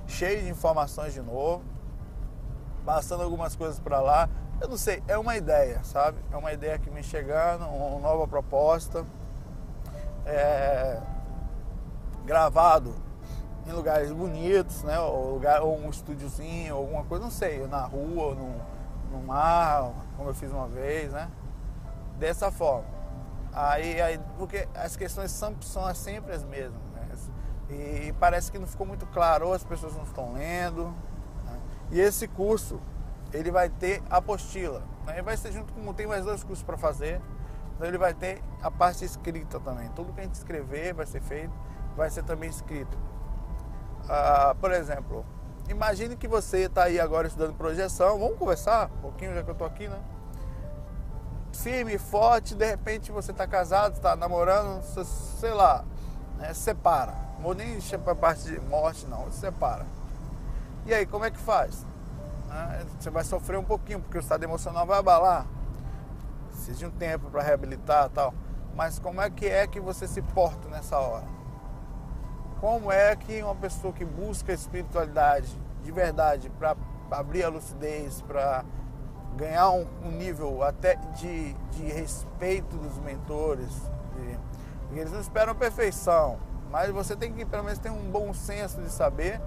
cheio 0.05 0.43
de 0.43 0.49
informações 0.49 1.13
de 1.13 1.21
novo, 1.21 1.63
passando 2.85 3.23
algumas 3.23 3.55
coisas 3.55 3.79
para 3.79 3.99
lá. 3.99 4.29
Eu 4.61 4.67
não 4.67 4.77
sei, 4.77 5.01
é 5.07 5.17
uma 5.17 5.35
ideia, 5.35 5.83
sabe? 5.83 6.19
É 6.31 6.37
uma 6.37 6.53
ideia 6.53 6.77
que 6.77 6.91
me 6.91 7.01
chegando, 7.01 7.65
uma 7.65 7.99
nova 7.99 8.27
proposta. 8.27 9.03
É, 10.25 11.01
gravado 12.23 12.95
em 13.65 13.71
lugares 13.71 14.11
bonitos, 14.11 14.83
né? 14.83 14.99
Ou, 14.99 15.33
lugar, 15.33 15.61
ou 15.61 15.77
um 15.77 15.89
estúdiozinho, 15.89 16.75
alguma 16.75 17.03
coisa, 17.03 17.23
não 17.23 17.31
sei, 17.31 17.65
na 17.67 17.85
rua, 17.85 18.27
ou 18.27 18.35
no, 18.35 18.55
no 19.11 19.25
mar, 19.25 19.91
como 20.17 20.29
eu 20.29 20.33
fiz 20.33 20.51
uma 20.51 20.67
vez, 20.67 21.11
né? 21.11 21.29
Dessa 22.17 22.51
forma. 22.51 22.85
Aí, 23.53 24.01
aí 24.01 24.19
porque 24.37 24.67
as 24.73 24.95
questões 24.95 25.31
são, 25.31 25.55
são 25.61 25.93
sempre 25.93 26.33
as 26.33 26.43
mesmas, 26.43 26.81
né? 26.93 27.03
E 27.69 28.13
parece 28.19 28.51
que 28.51 28.59
não 28.59 28.67
ficou 28.67 28.85
muito 28.85 29.05
claro, 29.07 29.47
ou 29.47 29.53
as 29.53 29.63
pessoas 29.63 29.95
não 29.95 30.03
estão 30.03 30.33
lendo. 30.33 30.93
Né? 31.45 31.59
E 31.91 31.99
esse 31.99 32.27
curso, 32.27 32.79
ele 33.31 33.51
vai 33.51 33.69
ter 33.69 34.01
apostila. 34.09 34.83
Né? 35.05 35.13
Ele 35.13 35.21
vai 35.21 35.37
ser 35.37 35.51
junto 35.51 35.73
com. 35.73 35.93
Tem 35.93 36.05
mais 36.05 36.25
dois 36.25 36.43
cursos 36.43 36.63
para 36.63 36.77
fazer. 36.77 37.21
Então 37.75 37.87
ele 37.87 37.97
vai 37.97 38.13
ter 38.13 38.43
a 38.61 38.69
parte 38.69 39.03
escrita 39.03 39.59
também. 39.59 39.89
Tudo 39.89 40.13
que 40.13 40.19
a 40.19 40.23
gente 40.23 40.35
escrever 40.35 40.93
vai 40.93 41.05
ser 41.05 41.21
feito, 41.21 41.53
vai 41.95 42.09
ser 42.09 42.23
também 42.23 42.49
escrito. 42.49 42.97
Ah, 44.09 44.55
por 44.59 44.71
exemplo, 44.71 45.25
imagine 45.69 46.15
que 46.15 46.27
você 46.27 46.65
está 46.65 46.83
aí 46.83 46.99
agora 46.99 47.27
estudando 47.27 47.55
projeção. 47.55 48.19
Vamos 48.19 48.37
conversar 48.37 48.89
um 48.97 49.01
pouquinho, 49.01 49.33
já 49.33 49.43
que 49.43 49.49
eu 49.49 49.53
estou 49.53 49.67
aqui, 49.67 49.87
né? 49.87 49.99
Firme, 51.53 51.97
forte, 51.97 52.55
de 52.55 52.65
repente 52.65 53.11
você 53.11 53.31
está 53.31 53.47
casado, 53.47 53.93
está 53.93 54.15
namorando, 54.15 54.81
sei 55.39 55.53
lá, 55.53 55.85
né? 56.37 56.53
separa. 56.53 57.13
Não 57.35 57.43
vou 57.43 57.53
nem 57.53 57.79
para 58.03 58.13
a 58.13 58.15
parte 58.15 58.43
de 58.43 58.59
morte, 58.59 59.05
não, 59.05 59.31
separa. 59.31 59.85
E 60.85 60.93
aí, 60.93 61.05
como 61.05 61.25
é 61.25 61.31
que 61.31 61.37
faz? 61.37 61.85
Ah, 62.49 62.83
você 62.99 63.09
vai 63.09 63.23
sofrer 63.23 63.57
um 63.57 63.63
pouquinho, 63.63 63.99
porque 63.99 64.17
o 64.17 64.19
estado 64.19 64.43
emocional 64.43 64.85
vai 64.85 64.99
abalar. 64.99 65.45
Precisa 66.49 66.77
de 66.77 66.85
um 66.85 66.91
tempo 66.91 67.29
para 67.29 67.41
reabilitar 67.41 68.09
tal. 68.09 68.33
Mas 68.75 68.99
como 68.99 69.21
é 69.21 69.29
que 69.29 69.45
é 69.45 69.65
que 69.67 69.79
você 69.79 70.07
se 70.07 70.21
porta 70.21 70.67
nessa 70.69 70.97
hora? 70.97 71.25
Como 72.63 72.89
é 72.89 73.13
que 73.13 73.43
uma 73.43 73.55
pessoa 73.55 73.91
que 73.91 74.05
busca 74.05 74.53
espiritualidade 74.53 75.53
de 75.83 75.91
verdade 75.91 76.49
para 76.49 76.77
abrir 77.11 77.43
a 77.43 77.49
lucidez, 77.49 78.21
para 78.21 78.63
ganhar 79.35 79.69
um, 79.71 79.85
um, 80.01 80.11
nível 80.11 80.63
até 80.63 80.95
de, 81.17 81.51
de 81.71 81.83
respeito 81.83 82.77
dos 82.77 82.97
mentores, 82.99 83.69
de, 84.15 84.97
eles 84.97 85.11
não 85.11 85.19
esperam 85.19 85.53
perfeição, 85.53 86.39
mas 86.71 86.89
você 86.89 87.17
tem 87.17 87.33
que 87.33 87.43
pelo 87.43 87.65
menos 87.65 87.79
ter 87.79 87.89
um 87.89 88.09
bom 88.09 88.33
senso 88.33 88.79
de 88.81 88.89
saber 88.89 89.41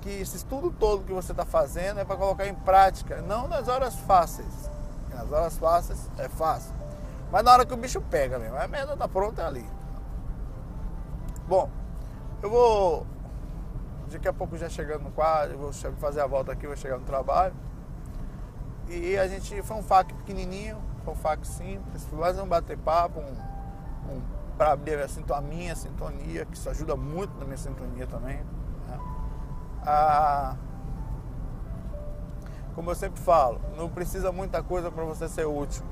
que 0.00 0.10
esse 0.10 0.38
estudo 0.38 0.72
todo 0.72 1.04
que 1.04 1.12
você 1.12 1.30
está 1.30 1.44
fazendo 1.44 2.00
é 2.00 2.04
para 2.04 2.16
colocar 2.16 2.48
em 2.48 2.54
prática, 2.56 3.22
não 3.22 3.46
nas 3.46 3.68
horas 3.68 3.94
fáceis. 3.94 4.68
Nas 5.14 5.30
horas 5.30 5.56
fáceis 5.56 6.10
é 6.18 6.28
fácil. 6.28 6.74
Mas 7.30 7.44
na 7.44 7.52
hora 7.52 7.64
que 7.64 7.72
o 7.72 7.76
bicho 7.76 8.00
pega 8.00 8.40
mesmo, 8.40 8.56
a 8.56 8.66
merda 8.66 8.96
tá 8.96 9.06
pronta 9.06 9.46
ali. 9.46 9.64
Bom, 11.46 11.70
eu 12.42 12.50
vou. 12.50 13.06
Daqui 14.10 14.26
a 14.26 14.32
pouco 14.32 14.56
já 14.56 14.68
chegando 14.68 15.04
no 15.04 15.10
quadro, 15.12 15.56
vou 15.56 15.72
fazer 15.72 16.20
a 16.20 16.26
volta 16.26 16.52
aqui, 16.52 16.66
vou 16.66 16.76
chegar 16.76 16.98
no 16.98 17.04
trabalho. 17.04 17.54
E 18.88 19.16
a 19.16 19.28
gente 19.28 19.62
foi 19.62 19.76
um 19.76 19.82
FAQ 19.84 20.14
pequenininho, 20.14 20.76
foi 21.04 21.14
um 21.14 21.16
FAQ 21.16 21.46
simples, 21.46 22.08
mais 22.12 22.36
um 22.36 22.46
bater 22.46 22.76
papo, 22.76 23.20
um, 23.20 24.12
um 24.12 24.22
para 24.58 24.72
abrir 24.72 24.94
a 24.94 25.40
minha 25.40 25.76
sintonia, 25.76 26.44
que 26.44 26.56
isso 26.56 26.68
ajuda 26.68 26.96
muito 26.96 27.38
na 27.38 27.44
minha 27.44 27.56
sintonia 27.56 28.06
também. 28.08 28.38
Né? 28.88 28.98
Ah, 29.86 30.56
como 32.74 32.90
eu 32.90 32.96
sempre 32.96 33.20
falo, 33.20 33.60
não 33.76 33.88
precisa 33.88 34.32
muita 34.32 34.60
coisa 34.60 34.90
para 34.90 35.04
você 35.04 35.28
ser 35.28 35.46
útil. 35.46 35.84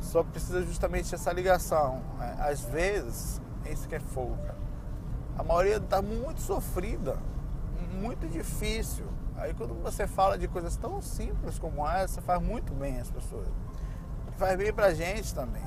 Só 0.00 0.22
precisa 0.22 0.62
justamente 0.62 1.14
essa 1.14 1.30
ligação. 1.30 2.02
Né? 2.18 2.36
Às 2.38 2.64
vezes, 2.64 3.40
isso 3.70 3.86
que 3.86 3.96
é 3.96 4.00
fogo, 4.00 4.34
cara 4.38 4.66
a 5.38 5.42
maioria 5.42 5.76
está 5.76 6.00
muito 6.00 6.40
sofrida, 6.40 7.18
muito 8.00 8.26
difícil. 8.28 9.06
Aí 9.36 9.52
quando 9.52 9.74
você 9.82 10.06
fala 10.06 10.38
de 10.38 10.48
coisas 10.48 10.76
tão 10.76 11.02
simples 11.02 11.58
como 11.58 11.86
essa, 11.86 12.22
faz 12.22 12.42
muito 12.42 12.72
bem 12.72 12.98
as 12.98 13.10
pessoas. 13.10 13.48
Faz 14.38 14.56
bem 14.56 14.72
pra 14.72 14.94
gente 14.94 15.34
também. 15.34 15.62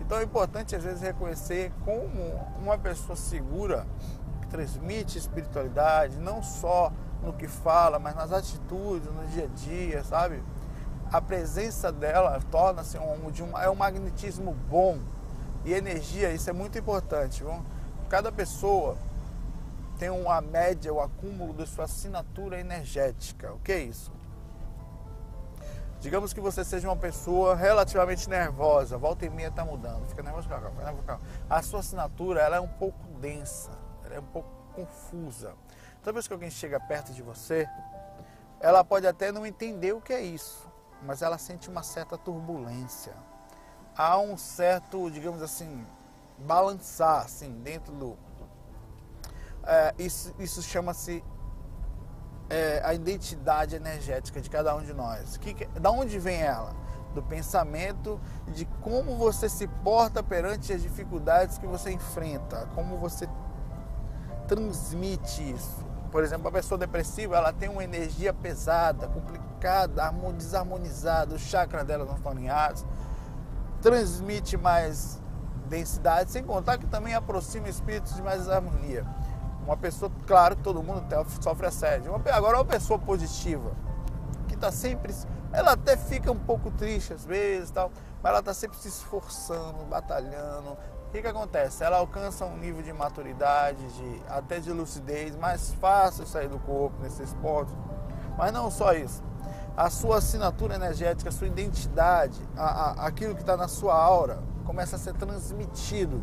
Então 0.00 0.18
é 0.18 0.22
importante 0.22 0.76
às 0.76 0.84
vezes 0.84 1.00
reconhecer 1.00 1.72
como 1.84 2.08
uma 2.60 2.76
pessoa 2.78 3.16
segura 3.16 3.86
que 4.42 4.48
transmite 4.48 5.18
espiritualidade, 5.18 6.16
não 6.18 6.42
só 6.42 6.92
no 7.22 7.32
que 7.32 7.48
fala, 7.48 7.98
mas 7.98 8.14
nas 8.14 8.32
atitudes, 8.32 9.10
no 9.10 9.26
dia 9.28 9.44
a 9.44 9.48
dia, 9.48 10.04
sabe? 10.04 10.42
A 11.10 11.20
presença 11.20 11.90
dela 11.90 12.38
torna-se 12.50 12.98
um, 12.98 13.30
de 13.30 13.42
um, 13.42 13.56
é 13.58 13.70
um 13.70 13.74
magnetismo 13.74 14.54
bom 14.68 14.98
e 15.64 15.72
energia, 15.72 16.32
isso 16.32 16.50
é 16.50 16.52
muito 16.52 16.78
importante. 16.78 17.42
Viu? 17.42 17.54
Cada 18.08 18.30
pessoa 18.30 18.96
tem 19.98 20.10
uma 20.10 20.40
média, 20.40 20.92
o 20.92 21.00
acúmulo 21.00 21.52
da 21.52 21.66
sua 21.66 21.86
assinatura 21.86 22.60
energética. 22.60 23.52
O 23.52 23.58
que 23.58 23.72
é 23.72 23.80
isso? 23.80 24.12
Digamos 26.00 26.32
que 26.32 26.40
você 26.40 26.64
seja 26.64 26.88
uma 26.88 26.96
pessoa 26.96 27.56
relativamente 27.56 28.28
nervosa, 28.28 28.96
volta 28.96 29.24
e 29.24 29.30
meia 29.30 29.48
está 29.48 29.64
mudando, 29.64 30.06
fica 30.06 30.22
nervoso, 30.22 30.48
calma, 30.48 30.70
calma, 30.70 31.02
calma. 31.02 31.22
A 31.48 31.62
sua 31.62 31.80
assinatura 31.80 32.40
ela 32.40 32.56
é 32.56 32.60
um 32.60 32.68
pouco 32.68 33.02
densa, 33.18 33.72
ela 34.04 34.14
é 34.14 34.20
um 34.20 34.26
pouco 34.26 34.48
confusa. 34.74 35.54
Toda 36.02 36.12
vez 36.12 36.28
que 36.28 36.32
alguém 36.32 36.50
chega 36.50 36.78
perto 36.78 37.12
de 37.12 37.22
você, 37.22 37.66
ela 38.60 38.84
pode 38.84 39.06
até 39.06 39.32
não 39.32 39.44
entender 39.44 39.94
o 39.94 40.00
que 40.00 40.12
é 40.12 40.20
isso, 40.20 40.68
mas 41.02 41.22
ela 41.22 41.38
sente 41.38 41.68
uma 41.68 41.82
certa 41.82 42.16
turbulência. 42.16 43.14
Há 43.96 44.18
um 44.18 44.36
certo, 44.36 45.10
digamos 45.10 45.42
assim, 45.42 45.84
balançar 46.38 47.24
assim 47.24 47.50
dentro 47.62 47.92
do, 47.94 48.16
é, 49.66 49.94
isso, 49.98 50.32
isso 50.38 50.62
chama-se 50.62 51.22
é, 52.48 52.80
a 52.84 52.94
identidade 52.94 53.74
energética 53.74 54.40
de 54.40 54.48
cada 54.48 54.74
um 54.76 54.82
de 54.82 54.94
nós. 54.94 55.36
Que, 55.36 55.66
da 55.80 55.90
onde 55.90 56.18
vem 56.18 56.40
ela? 56.40 56.72
Do 57.12 57.22
pensamento 57.22 58.20
de 58.48 58.64
como 58.80 59.16
você 59.16 59.48
se 59.48 59.66
porta 59.66 60.22
perante 60.22 60.72
as 60.72 60.82
dificuldades 60.82 61.58
que 61.58 61.66
você 61.66 61.90
enfrenta, 61.90 62.68
como 62.74 62.96
você 62.98 63.28
transmite 64.46 65.50
isso. 65.50 65.84
Por 66.12 66.22
exemplo, 66.22 66.46
a 66.46 66.52
pessoa 66.52 66.78
depressiva 66.78 67.36
ela 67.36 67.52
tem 67.52 67.68
uma 67.68 67.82
energia 67.82 68.32
pesada, 68.32 69.08
complicada, 69.08 70.12
desarmonizada, 70.36 71.34
os 71.34 71.42
chakras 71.42 71.84
dela 71.84 72.04
não 72.04 72.14
estão 72.14 72.30
alinhados, 72.30 72.86
transmite 73.82 74.56
mais 74.56 75.20
densidade, 75.66 76.30
sem 76.30 76.42
contar 76.42 76.78
que 76.78 76.86
também 76.86 77.14
aproxima 77.14 77.68
espíritos 77.68 78.14
de 78.14 78.22
mais 78.22 78.48
harmonia. 78.48 79.04
Uma 79.64 79.76
pessoa, 79.76 80.10
claro 80.26 80.54
todo 80.56 80.82
mundo 80.82 81.04
sofre 81.40 81.66
assédio. 81.66 82.14
Agora, 82.32 82.56
uma 82.58 82.64
pessoa 82.64 82.98
positiva, 82.98 83.72
que 84.46 84.54
está 84.54 84.70
sempre. 84.70 85.14
Ela 85.52 85.72
até 85.72 85.96
fica 85.96 86.30
um 86.30 86.38
pouco 86.38 86.70
triste 86.70 87.12
às 87.12 87.24
vezes, 87.24 87.70
tal, 87.70 87.90
mas 88.22 88.30
ela 88.30 88.40
está 88.40 88.54
sempre 88.54 88.78
se 88.78 88.88
esforçando, 88.88 89.84
batalhando. 89.88 90.76
O 91.06 91.10
que, 91.12 91.22
que 91.22 91.28
acontece? 91.28 91.82
Ela 91.82 91.98
alcança 91.98 92.44
um 92.44 92.56
nível 92.56 92.82
de 92.82 92.92
maturidade, 92.92 93.78
de, 93.92 94.22
até 94.28 94.58
de 94.58 94.72
lucidez, 94.72 95.36
mais 95.36 95.72
fácil 95.74 96.26
sair 96.26 96.48
do 96.48 96.58
corpo 96.58 97.00
nesses 97.02 97.32
pontos. 97.34 97.74
Mas 98.36 98.52
não 98.52 98.70
só 98.70 98.92
isso. 98.92 99.22
A 99.76 99.88
sua 99.88 100.18
assinatura 100.18 100.74
energética, 100.74 101.28
a 101.28 101.32
sua 101.32 101.46
identidade, 101.46 102.40
a, 102.56 102.64
a, 102.64 103.06
aquilo 103.06 103.34
que 103.34 103.40
está 103.40 103.56
na 103.56 103.68
sua 103.68 103.94
aura, 103.94 104.42
começa 104.66 104.96
a 104.96 104.98
ser 104.98 105.14
transmitido 105.14 106.22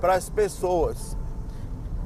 para 0.00 0.14
as 0.14 0.30
pessoas 0.30 1.16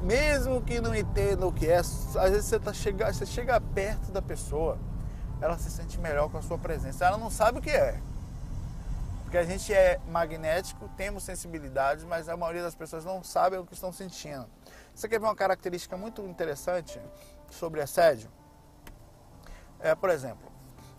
mesmo 0.01 0.61
que 0.61 0.79
não 0.79 0.95
entenda 0.95 1.45
o 1.45 1.51
que 1.51 1.67
é, 1.67 1.77
às 1.77 2.13
vezes 2.13 2.45
você, 2.45 2.59
tá 2.59 2.73
chega, 2.73 3.11
você 3.11 3.25
chega 3.25 3.59
perto 3.59 4.11
da 4.11 4.21
pessoa, 4.21 4.77
ela 5.41 5.57
se 5.57 5.69
sente 5.69 5.99
melhor 5.99 6.29
com 6.29 6.37
a 6.37 6.41
sua 6.41 6.57
presença. 6.57 7.05
Ela 7.05 7.17
não 7.17 7.29
sabe 7.29 7.59
o 7.59 7.61
que 7.61 7.69
é. 7.69 7.99
Porque 9.23 9.37
a 9.37 9.43
gente 9.43 9.73
é 9.73 9.99
magnético, 10.07 10.89
temos 10.97 11.23
sensibilidades, 11.23 12.03
mas 12.03 12.27
a 12.27 12.35
maioria 12.35 12.63
das 12.63 12.73
pessoas 12.73 13.05
não 13.05 13.23
sabe 13.23 13.57
o 13.57 13.65
que 13.65 13.73
estão 13.73 13.91
sentindo. 13.91 14.47
Você 14.93 15.07
quer 15.07 15.19
ver 15.19 15.25
uma 15.25 15.35
característica 15.35 15.95
muito 15.95 16.21
interessante 16.23 16.99
sobre 17.51 17.81
assédio? 17.81 18.29
É, 19.79 19.93
por 19.93 20.09
exemplo, 20.09 20.51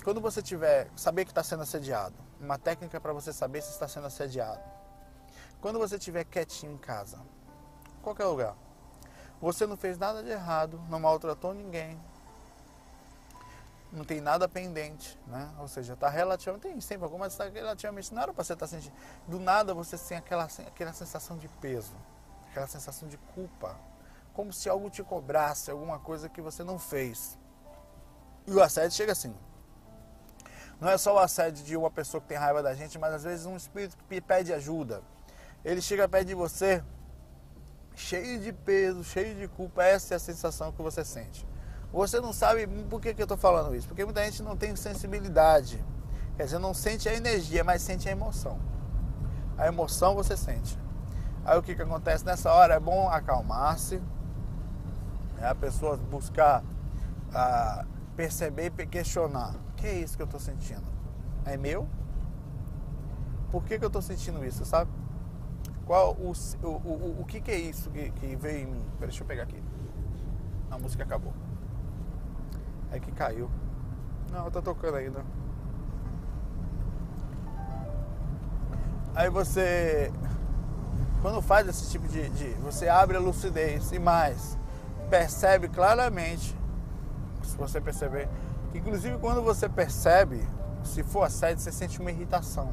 quando 0.05 0.21
você 0.21 0.41
tiver, 0.41 0.89
saber 0.95 1.25
que 1.25 1.33
está 1.33 1.43
sendo 1.43 1.63
assediado, 1.63 2.15
uma 2.41 2.59
técnica 2.59 3.01
para 3.01 3.13
você 3.13 3.33
saber 3.33 3.63
se 3.63 3.71
está 3.71 3.87
sendo 3.87 4.07
assediado. 4.07 4.61
Quando 5.61 5.79
você 5.79 5.97
estiver 5.97 6.25
quietinho 6.25 6.73
em 6.73 6.79
casa, 6.79 7.19
qualquer 8.03 8.25
lugar, 8.25 8.57
você 9.41 9.67
não 9.67 9.77
fez 9.77 9.99
nada 9.99 10.23
de 10.23 10.31
errado, 10.31 10.81
não 10.89 10.99
maltratou 10.99 11.53
ninguém, 11.53 12.01
não 13.93 14.05
tem 14.05 14.21
nada 14.21 14.49
pendente, 14.49 15.19
né? 15.27 15.51
Ou 15.59 15.69
seja, 15.69 15.95
está 15.95 16.09
relativamente, 16.09 16.63
tem 16.63 16.81
sempre 16.81 17.05
alguma, 17.05 17.27
está 17.27 17.49
relativamente, 17.49 18.15
não 18.15 18.23
era 18.23 18.33
para 18.33 18.45
você 18.45 18.53
estar 18.53 18.67
tá 18.67 18.71
sentindo. 18.71 18.95
Do 19.27 19.39
nada 19.39 19.75
você 19.75 19.99
tem 19.99 20.17
aquela, 20.17 20.45
aquela 20.45 20.93
sensação 20.93 21.37
de 21.37 21.49
peso, 21.49 21.93
aquela 22.51 22.67
sensação 22.67 23.09
de 23.09 23.19
culpa, 23.35 23.77
como 24.33 24.53
se 24.53 24.69
algo 24.69 24.89
te 24.89 25.03
cobrasse, 25.03 25.71
alguma 25.71 25.99
coisa 25.99 26.29
que 26.29 26.41
você 26.41 26.63
não 26.63 26.79
fez. 26.79 27.39
E 28.47 28.53
o 28.53 28.63
assédio 28.63 28.97
chega 28.97 29.13
assim. 29.13 29.35
Não 30.81 30.89
é 30.89 30.97
só 30.97 31.15
o 31.15 31.19
assédio 31.19 31.65
de 31.65 31.77
uma 31.77 31.91
pessoa 31.91 32.21
que 32.21 32.29
tem 32.29 32.39
raiva 32.39 32.63
da 32.63 32.75
gente, 32.75 32.99
mas 32.99 33.13
às 33.13 33.25
vezes 33.25 33.45
um 33.45 33.57
espírito 33.57 33.97
que 34.09 34.21
pede 34.21 34.53
ajuda. 34.53 35.03
Ele 35.63 35.83
chega 35.83 36.09
perto 36.09 36.29
de 36.29 36.35
você, 36.35 36.83
cheio 37.95 38.41
de 38.41 38.51
peso, 38.53 39.05
cheio 39.05 39.35
de 39.35 39.47
culpa. 39.47 39.85
Essa 39.85 40.15
é 40.15 40.17
a 40.17 40.21
sensação 40.21 40.73
que 40.73 40.81
você 40.81 41.05
sente. 41.05 41.47
Você 41.93 42.19
não 42.21 42.33
sabe 42.33 42.67
por 42.67 43.01
que, 43.01 43.13
que 43.13 43.21
eu 43.21 43.25
estou 43.25 43.37
falando 43.37 43.75
isso? 43.75 43.89
Porque 43.89 44.05
muita 44.05 44.25
gente 44.25 44.43
não 44.43 44.57
tem 44.57 44.75
sensibilidade. 44.75 45.85
Quer 46.37 46.45
dizer, 46.45 46.59
não 46.59 46.73
sente 46.73 47.09
a 47.09 47.15
energia, 47.15 47.63
mas 47.63 47.83
sente 47.83 48.09
a 48.09 48.13
emoção. 48.13 48.59
A 49.59 49.67
emoção 49.67 50.15
você 50.15 50.37
sente. 50.37 50.79
Aí 51.45 51.59
o 51.59 51.63
que, 51.63 51.75
que 51.75 51.83
acontece 51.83 52.25
nessa 52.25 52.51
hora? 52.53 52.75
É 52.75 52.81
bom 52.81 53.09
acalmar-se, 53.09 54.01
é 55.39 55.47
a 55.47 55.55
pessoa 55.55 55.97
buscar 55.97 56.63
ah, 57.35 57.85
perceber 58.21 58.71
e 58.79 58.87
questionar. 58.87 59.55
O 59.71 59.73
que 59.77 59.87
é 59.87 59.95
isso 59.95 60.15
que 60.15 60.23
eu 60.23 60.27
estou 60.27 60.39
sentindo? 60.39 60.85
É 61.47 61.57
meu? 61.57 61.89
Por 63.51 63.65
que, 63.65 63.79
que 63.79 63.85
eu 63.85 63.87
estou 63.87 64.03
sentindo 64.03 64.45
isso, 64.45 64.63
sabe? 64.67 64.91
Qual 65.87 66.13
o, 66.13 66.33
o, 66.63 66.67
o, 66.67 67.21
o 67.23 67.25
que, 67.25 67.41
que 67.41 67.51
é 67.51 67.59
isso 67.59 67.89
que, 67.91 68.11
que 68.11 68.37
veio 68.37 68.59
em 68.59 68.67
mim? 68.67 68.85
Deixa 69.01 69.23
eu 69.23 69.27
pegar 69.27 69.45
aqui. 69.45 69.61
A 70.71 70.79
música 70.79 71.03
acabou. 71.03 71.33
É 72.93 73.01
que 73.01 73.11
caiu. 73.11 73.51
Não, 74.31 74.51
tá 74.51 74.61
tocando 74.61 74.97
ainda. 74.97 75.25
Aí 79.15 79.31
você, 79.31 80.13
quando 81.23 81.41
faz 81.41 81.67
esse 81.67 81.91
tipo 81.91 82.07
de, 82.07 82.29
de, 82.29 82.51
Você 82.61 82.87
abre 82.87 83.17
a 83.17 83.21
lucidez 83.21 83.91
e 83.93 83.99
mais, 83.99 84.59
percebe 85.09 85.69
claramente, 85.69 86.55
você 87.61 87.81
perceber, 87.81 88.29
que 88.73 88.79
inclusive 88.79 89.19
quando 89.19 89.43
você 89.43 89.69
percebe, 89.69 90.47
se 90.83 91.03
for 91.03 91.23
assédio, 91.23 91.63
você 91.63 91.73
sente 91.73 92.01
uma 92.01 92.11
irritação. 92.11 92.73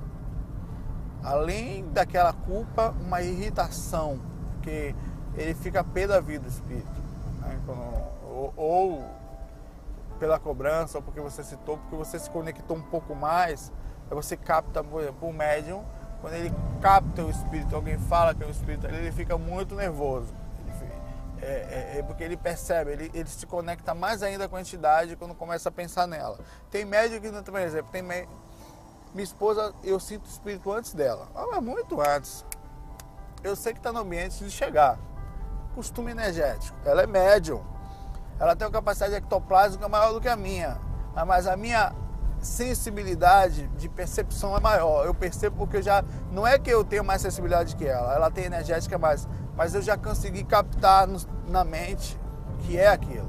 Além 1.24 1.90
daquela 1.90 2.34
culpa, 2.34 2.96
uma 3.02 3.22
irritação, 3.22 4.20
porque 4.54 4.96
ele 5.36 5.54
fica 5.54 5.84
pé 5.84 6.08
da 6.08 6.20
vida, 6.20 6.46
o 6.46 6.50
espírito. 6.50 7.02
Né? 7.42 7.60
Ou, 8.24 8.54
ou 8.56 9.06
pela 10.20 10.40
cobrança, 10.40 10.98
ou 10.98 11.04
porque 11.04 11.20
você 11.20 11.44
citou, 11.44 11.78
porque 11.78 11.96
você 11.96 12.18
se 12.18 12.30
conectou 12.30 12.78
um 12.78 12.82
pouco 12.82 13.14
mais, 13.16 13.72
aí 14.10 14.16
você 14.16 14.38
capta, 14.38 14.84
por 14.84 15.02
exemplo, 15.02 15.28
o 15.28 15.34
médium 15.34 15.84
quando 16.22 16.34
ele 16.34 16.54
capta 16.82 17.24
o 17.24 17.30
espírito, 17.30 17.76
alguém 17.76 17.98
fala 17.98 18.34
que 18.34 18.44
é 18.44 18.48
o 18.48 18.50
espírito, 18.50 18.88
ele 18.88 19.12
fica 19.12 19.38
muito 19.38 19.76
nervoso. 19.76 20.34
É, 21.42 21.94
é, 21.96 22.00
é, 22.00 22.04
porque 22.04 22.24
ele 22.24 22.36
percebe, 22.36 22.92
ele, 22.92 23.12
ele 23.14 23.30
se 23.30 23.46
conecta 23.46 23.94
mais 23.94 24.24
ainda 24.24 24.48
com 24.48 24.56
a 24.56 24.62
entidade 24.62 25.16
quando 25.16 25.36
começa 25.36 25.70
a 25.70 25.72
pensar 25.72 26.08
nela. 26.08 26.40
Tem 26.72 26.86
médico 26.86 27.22
que, 27.22 27.52
por 27.52 27.60
exemplo, 27.60 27.92
tem 27.92 28.02
minha 28.02 28.28
esposa, 29.18 29.74
eu 29.84 30.00
sinto 30.00 30.26
o 30.26 30.30
espírito 30.30 30.72
antes 30.72 30.94
dela, 30.94 31.28
ah, 31.36 31.62
muito 31.62 32.02
antes. 32.02 32.46
Eu 33.44 33.56
sei 33.56 33.74
que 33.74 33.80
está 33.80 33.92
no 33.94 34.00
ambiente 34.00 34.44
de 34.44 34.50
chegar. 34.50 34.98
Costume 35.76 36.12
energético. 36.12 36.78
Ela 36.84 37.04
é 37.04 37.08
médium. 37.08 37.64
Ela 38.40 38.56
tem 38.56 38.66
uma 38.66 38.74
capacidade 38.74 39.14
ectoplásmica 39.14 39.88
maior 39.88 40.12
do 40.14 40.20
que 40.20 40.28
a 40.28 40.36
minha. 40.36 40.80
Mas 41.26 41.48
a 41.48 41.56
minha 41.56 41.94
sensibilidade 42.40 43.68
de 43.70 43.88
percepção 43.90 44.56
é 44.56 44.60
maior. 44.60 45.06
Eu 45.06 45.14
percebo 45.14 45.58
porque 45.58 45.82
já. 45.82 46.04
Não 46.32 46.46
é 46.46 46.58
que 46.58 46.70
eu 46.70 46.84
tenho 46.84 47.04
mais 47.04 47.22
sensibilidade 47.22 47.76
que 47.76 47.86
ela, 47.86 48.14
ela 48.14 48.32
tem 48.32 48.46
energética 48.46 48.98
mais, 48.98 49.28
mas 49.58 49.74
eu 49.74 49.82
já 49.82 49.98
consegui 49.98 50.44
captar 50.44 51.08
no, 51.08 51.20
na 51.50 51.64
mente 51.64 52.18
que 52.60 52.78
é 52.78 52.88
aquilo. 52.88 53.28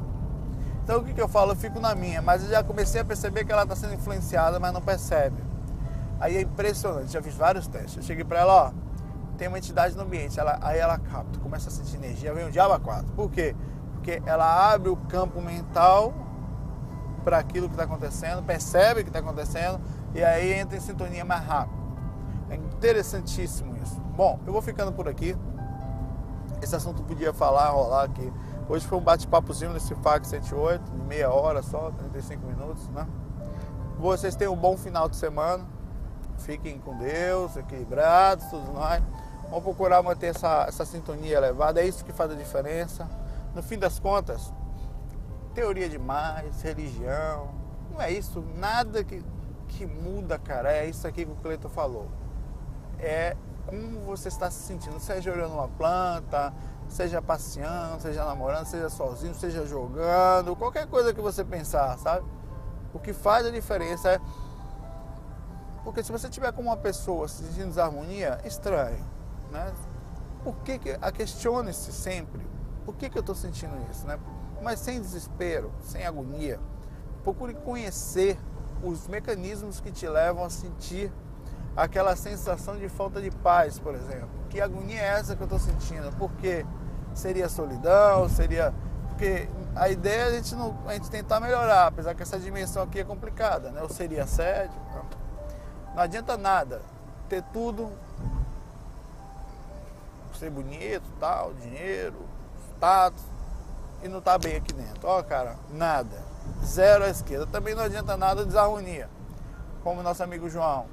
Então 0.85 1.01
o 1.01 1.05
que, 1.05 1.15
que 1.15 1.21
eu 1.21 1.29
falo? 1.29 1.53
Eu 1.53 1.57
fico 1.57 1.81
na 1.81 1.95
minha, 1.95 2.21
mas 2.21 2.45
eu 2.45 2.51
já 2.51 2.63
comecei 2.63 3.01
a 3.01 3.05
perceber 3.05 3.45
que 3.45 3.51
ela 3.51 3.63
está 3.63 3.75
sendo 3.75 3.95
influenciada, 3.95 4.61
mas 4.61 4.73
não 4.73 4.83
percebe. 4.83 5.43
Aí 6.21 6.37
é 6.37 6.43
impressionante, 6.43 7.13
já 7.13 7.23
fiz 7.23 7.35
vários 7.35 7.67
testes. 7.67 7.97
Eu 7.97 8.03
cheguei 8.03 8.25
para 8.25 8.41
ela, 8.41 8.67
ó, 8.67 8.73
tem 9.39 9.49
uma 9.49 9.59
entidade 9.59 9.97
no 9.97 10.03
ambiente, 10.03 10.39
ela, 10.39 10.59
aí 10.61 10.79
ela 10.79 10.99
capta, 10.99 11.39
começa 11.39 11.69
a 11.69 11.73
sentir 11.73 11.97
energia, 11.97 12.35
vem 12.35 12.47
o 12.47 12.51
diabo 12.51 12.75
a 12.75 12.81
quatro. 12.81 13.11
Por 13.13 13.31
quê? 13.31 13.57
Porque 13.93 14.23
ela 14.27 14.73
abre 14.73 14.91
o 14.91 14.97
campo 14.97 15.41
mental 15.41 16.13
para 17.25 17.39
aquilo 17.39 17.69
que 17.69 17.75
está 17.75 17.85
acontecendo, 17.85 18.43
percebe 18.43 19.01
o 19.01 19.05
que 19.05 19.11
está 19.11 19.21
acontecendo 19.21 19.81
e 20.15 20.23
aí 20.23 20.53
entra 20.53 20.77
em 20.77 20.81
sintonia 20.81 21.25
mais 21.25 21.45
rápido. 21.45 21.79
É 22.51 22.57
interessantíssimo 22.57 23.77
isso. 23.83 24.01
Bom, 24.17 24.41
eu 24.47 24.53
vou 24.53 24.63
ficando 24.63 24.93
por 24.93 25.09
aqui. 25.09 25.37
Esse 26.61 26.75
assunto 26.75 27.03
podia 27.03 27.33
falar, 27.33 27.71
rolar 27.71 28.05
aqui. 28.05 28.33
Hoje 28.69 28.87
foi 28.87 28.99
um 28.99 29.01
bate-papozinho 29.01 29.73
nesse 29.73 29.95
FAC 29.95 30.27
108, 30.27 30.91
de 30.91 31.03
meia 31.03 31.31
hora 31.31 31.63
só, 31.63 31.91
35 31.91 32.47
minutos, 32.47 32.89
né? 32.89 33.07
Vocês 33.99 34.35
tenham 34.35 34.53
um 34.53 34.57
bom 34.57 34.77
final 34.77 35.09
de 35.09 35.17
semana. 35.17 35.65
Fiquem 36.39 36.79
com 36.79 36.97
Deus, 36.99 37.57
equilibrados, 37.57 38.45
tudo 38.47 38.73
mais. 38.73 39.03
Vamos 39.45 39.63
procurar 39.63 40.03
manter 40.03 40.27
essa, 40.27 40.67
essa 40.69 40.85
sintonia 40.85 41.37
elevada. 41.37 41.81
É 41.81 41.87
isso 41.87 42.05
que 42.05 42.13
faz 42.13 42.31
a 42.31 42.35
diferença. 42.35 43.09
No 43.55 43.63
fim 43.63 43.79
das 43.79 43.99
contas, 43.99 44.53
teoria 45.55 45.89
demais, 45.89 46.61
religião. 46.63 47.49
Não 47.91 48.01
é 48.01 48.13
isso, 48.13 48.45
nada 48.57 49.03
que, 49.03 49.25
que 49.69 49.87
muda, 49.87 50.39
cara. 50.39 50.73
É 50.73 50.87
isso 50.87 51.07
aqui 51.07 51.25
que 51.25 51.33
o 51.33 51.37
Cleiton 51.37 51.69
falou. 51.69 52.09
É 52.99 53.37
como 53.69 54.01
você 54.01 54.29
está 54.29 54.51
se 54.51 54.61
sentindo, 54.67 54.99
seja 54.99 55.33
olhando 55.33 55.55
uma 55.55 55.69
planta, 55.69 56.53
seja 56.89 57.21
passeando, 57.21 58.01
seja 58.01 58.25
namorando, 58.25 58.67
seja 58.67 58.89
sozinho, 58.89 59.35
seja 59.35 59.67
jogando, 59.67 60.57
qualquer 60.57 60.87
coisa 60.87 61.13
que 61.13 61.21
você 61.21 61.45
pensar, 61.45 61.97
sabe? 61.99 62.27
O 62.93 62.99
que 62.99 63.13
faz 63.13 63.47
a 63.47 63.51
diferença 63.51 64.11
é. 64.13 64.21
Porque 65.85 66.03
se 66.03 66.11
você 66.11 66.29
tiver 66.29 66.53
com 66.53 66.63
uma 66.63 66.77
pessoa 66.77 67.29
se 67.29 67.45
sentindo 67.45 67.69
desarmonia, 67.69 68.41
estranho, 68.45 69.05
né? 69.51 69.73
Por 70.43 70.57
que, 70.57 70.79
que 70.79 70.99
questione-se 71.13 71.93
sempre? 71.93 72.47
Por 72.85 72.95
que, 72.95 73.11
que 73.11 73.19
eu 73.19 73.21
estou 73.21 73.35
sentindo 73.35 73.77
isso, 73.91 74.07
né? 74.07 74.19
mas 74.63 74.81
sem 74.81 75.01
desespero, 75.01 75.73
sem 75.81 76.05
agonia. 76.05 76.61
Procure 77.23 77.55
conhecer 77.55 78.39
os 78.83 79.07
mecanismos 79.09 79.81
que 79.81 79.91
te 79.91 80.09
levam 80.09 80.45
a 80.45 80.51
sentir 80.51 81.13
aquela 81.79 82.17
sensação 82.17 82.77
de 82.77 82.89
falta 82.89 83.23
de 83.23 83.31
paz, 83.31 83.79
por 83.79 83.95
exemplo. 83.95 84.29
Que 84.51 84.61
agonia 84.61 85.01
é 85.01 85.07
essa 85.07 85.37
que 85.37 85.43
eu 85.43 85.45
estou 85.45 85.61
sentindo? 85.61 86.11
Porque 86.19 86.67
seria 87.15 87.49
solidão, 87.49 88.29
seria. 88.29 88.75
Porque 89.09 89.49
a 89.77 89.89
ideia 89.89 90.23
é 90.23 90.27
a 90.27 90.31
gente, 90.33 90.55
não, 90.57 90.77
a 90.87 90.95
gente 90.95 91.09
tentar 91.09 91.39
melhorar, 91.39 91.87
apesar 91.87 92.15
que 92.15 92.23
essa 92.23 92.39
dimensão 92.39 92.83
aqui 92.83 92.99
é 92.99 93.05
complicada, 93.05 93.71
né? 93.71 93.81
Ou 93.81 93.89
seria 93.89 94.25
assédio. 94.25 94.77
Não 95.95 96.03
adianta 96.03 96.37
nada 96.37 96.83
ter 97.29 97.43
tudo, 97.53 97.91
ser 100.39 100.51
bonito, 100.51 101.05
tal, 101.21 101.53
dinheiro, 101.55 102.17
status, 102.75 103.23
e 104.03 104.09
não 104.09 104.19
está 104.19 104.37
bem 104.37 104.57
aqui 104.57 104.73
dentro. 104.73 105.01
Ó, 105.05 105.23
cara, 105.23 105.57
nada. 105.71 106.25
Zero 106.65 107.05
à 107.05 107.09
esquerda. 107.09 107.47
Também 107.47 107.75
não 107.75 107.83
adianta 107.83 108.17
nada 108.17 108.45
desarmonia. 108.45 109.09
Como 109.83 110.03
nosso 110.03 110.23
amigo 110.23 110.49
João. 110.49 110.87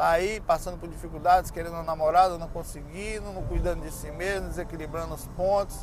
Tá 0.00 0.12
aí 0.12 0.40
passando 0.40 0.78
por 0.78 0.88
dificuldades, 0.88 1.50
querendo 1.50 1.74
uma 1.74 1.82
namorada, 1.82 2.38
não 2.38 2.48
conseguindo, 2.48 3.34
não 3.34 3.42
cuidando 3.42 3.82
de 3.82 3.92
si 3.92 4.10
mesmo, 4.10 4.48
desequilibrando 4.48 5.12
os 5.12 5.26
pontos. 5.36 5.76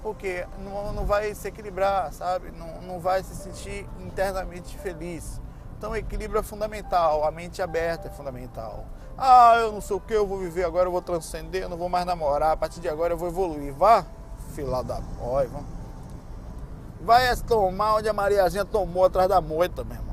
Porque 0.00 0.46
não, 0.60 0.92
não 0.92 1.04
vai 1.04 1.34
se 1.34 1.48
equilibrar, 1.48 2.12
sabe? 2.12 2.52
Não, 2.52 2.80
não 2.82 3.00
vai 3.00 3.20
se 3.24 3.34
sentir 3.34 3.84
internamente 3.98 4.78
feliz. 4.78 5.40
Então, 5.76 5.96
equilíbrio 5.96 6.38
é 6.38 6.42
fundamental, 6.44 7.24
a 7.24 7.32
mente 7.32 7.60
aberta 7.60 8.06
é 8.06 8.10
fundamental. 8.12 8.84
Ah, 9.18 9.56
eu 9.56 9.72
não 9.72 9.80
sei 9.80 9.96
o 9.96 10.00
que, 10.00 10.14
eu 10.14 10.24
vou 10.24 10.38
viver 10.38 10.62
agora, 10.62 10.86
eu 10.86 10.92
vou 10.92 11.02
transcender, 11.02 11.64
eu 11.64 11.68
não 11.68 11.76
vou 11.76 11.88
mais 11.88 12.06
namorar, 12.06 12.52
a 12.52 12.56
partir 12.56 12.78
de 12.78 12.88
agora 12.88 13.14
eu 13.14 13.18
vou 13.18 13.26
evoluir. 13.26 13.74
Vá, 13.74 14.06
filha 14.54 14.84
da 14.84 15.00
boia, 15.00 15.48
vamos 15.48 15.66
vai 17.00 17.34
tomar 17.36 17.96
onde 17.96 18.08
a 18.08 18.12
Mariazinha 18.12 18.64
tomou 18.64 19.04
atrás 19.04 19.28
da 19.28 19.40
moita, 19.40 19.82
meu 19.82 19.96
irmão. 19.96 20.07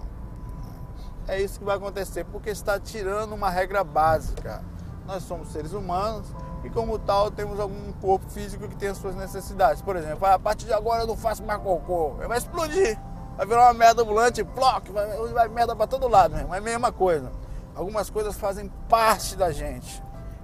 É 1.27 1.41
isso 1.41 1.59
que 1.59 1.65
vai 1.65 1.75
acontecer, 1.77 2.23
porque 2.25 2.49
está 2.49 2.79
tirando 2.79 3.33
uma 3.33 3.49
regra 3.49 3.83
básica. 3.83 4.63
Nós 5.05 5.23
somos 5.23 5.51
seres 5.51 5.73
humanos 5.73 6.27
e, 6.63 6.69
como 6.69 6.97
tal, 6.97 7.31
temos 7.31 7.59
algum 7.59 7.91
corpo 7.93 8.27
físico 8.29 8.67
que 8.67 8.75
tem 8.75 8.89
as 8.89 8.97
suas 8.97 9.15
necessidades. 9.15 9.81
Por 9.81 9.95
exemplo, 9.95 10.25
a 10.25 10.37
partir 10.37 10.65
de 10.65 10.73
agora 10.73 11.03
eu 11.03 11.07
não 11.07 11.17
faço 11.17 11.43
mais 11.43 11.61
cocô, 11.61 12.15
vai 12.27 12.37
explodir, 12.37 12.99
vai 13.37 13.45
virar 13.45 13.65
uma 13.65 13.73
merda 13.73 14.01
ambulante, 14.01 14.43
ploc, 14.43 14.89
vai, 14.89 15.07
vai 15.31 15.47
merda 15.47 15.75
para 15.75 15.87
todo 15.87 16.07
lado, 16.07 16.35
mesmo. 16.35 16.53
É 16.53 16.57
a 16.57 16.61
mesma 16.61 16.91
coisa. 16.91 17.31
Algumas 17.75 18.09
coisas 18.09 18.35
fazem 18.35 18.71
parte 18.89 19.35
da 19.35 19.51
gente 19.51 20.01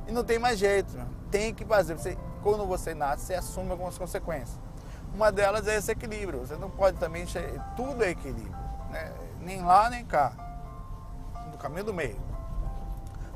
e 0.08 0.12
não 0.12 0.24
tem 0.24 0.38
mais 0.38 0.60
jeito, 0.60 0.98
tem 1.30 1.54
que 1.54 1.64
fazer. 1.64 1.96
Você, 1.96 2.18
quando 2.44 2.66
você 2.66 2.94
nasce, 2.94 3.26
você 3.26 3.34
assume 3.36 3.72
algumas 3.72 3.98
consequências. 3.98 4.60
Uma 5.14 5.32
delas 5.32 5.68
é 5.68 5.76
esse 5.76 5.92
equilíbrio. 5.92 6.40
Você 6.40 6.56
não 6.56 6.70
pode 6.70 6.98
também. 6.98 7.26
Tudo 7.76 8.04
é 8.04 8.12
equilíbrio. 8.12 8.56
Né? 8.90 9.12
Nem 9.42 9.62
lá, 9.62 9.90
nem 9.90 10.06
cá. 10.06 10.34
Caminho 11.62 11.86
do 11.86 11.94
meio. 11.94 12.20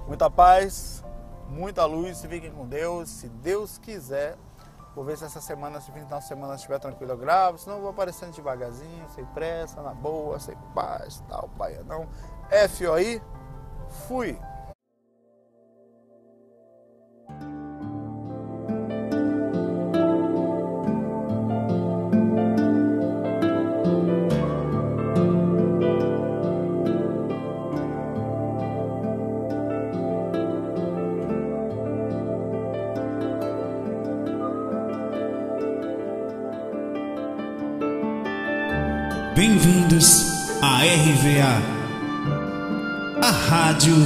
Muita 0.08 0.30
paz, 0.30 1.04
muita 1.48 1.86
luz. 1.86 2.22
Fiquem 2.22 2.52
com 2.52 2.68
Deus. 2.68 3.10
Se 3.10 3.30
Deus 3.30 3.78
quiser, 3.78 4.38
Vou 4.96 5.04
ver 5.04 5.18
se 5.18 5.26
essa 5.26 5.42
semana, 5.42 5.82
se 5.82 5.92
final 5.92 6.20
de 6.20 6.26
semana 6.26 6.56
estiver 6.56 6.80
tranquilo, 6.80 7.12
eu 7.12 7.18
gravo. 7.18 7.58
Senão 7.58 7.76
eu 7.76 7.82
vou 7.82 7.90
aparecendo 7.90 8.32
devagarzinho, 8.32 9.10
sem 9.10 9.26
pressa, 9.26 9.82
na 9.82 9.94
boa, 9.94 10.40
sem 10.40 10.56
paz, 10.74 11.22
tal, 11.28 11.50
pai, 11.58 11.78
não. 11.86 12.08
FOI, 12.70 13.22
fui. 14.08 14.40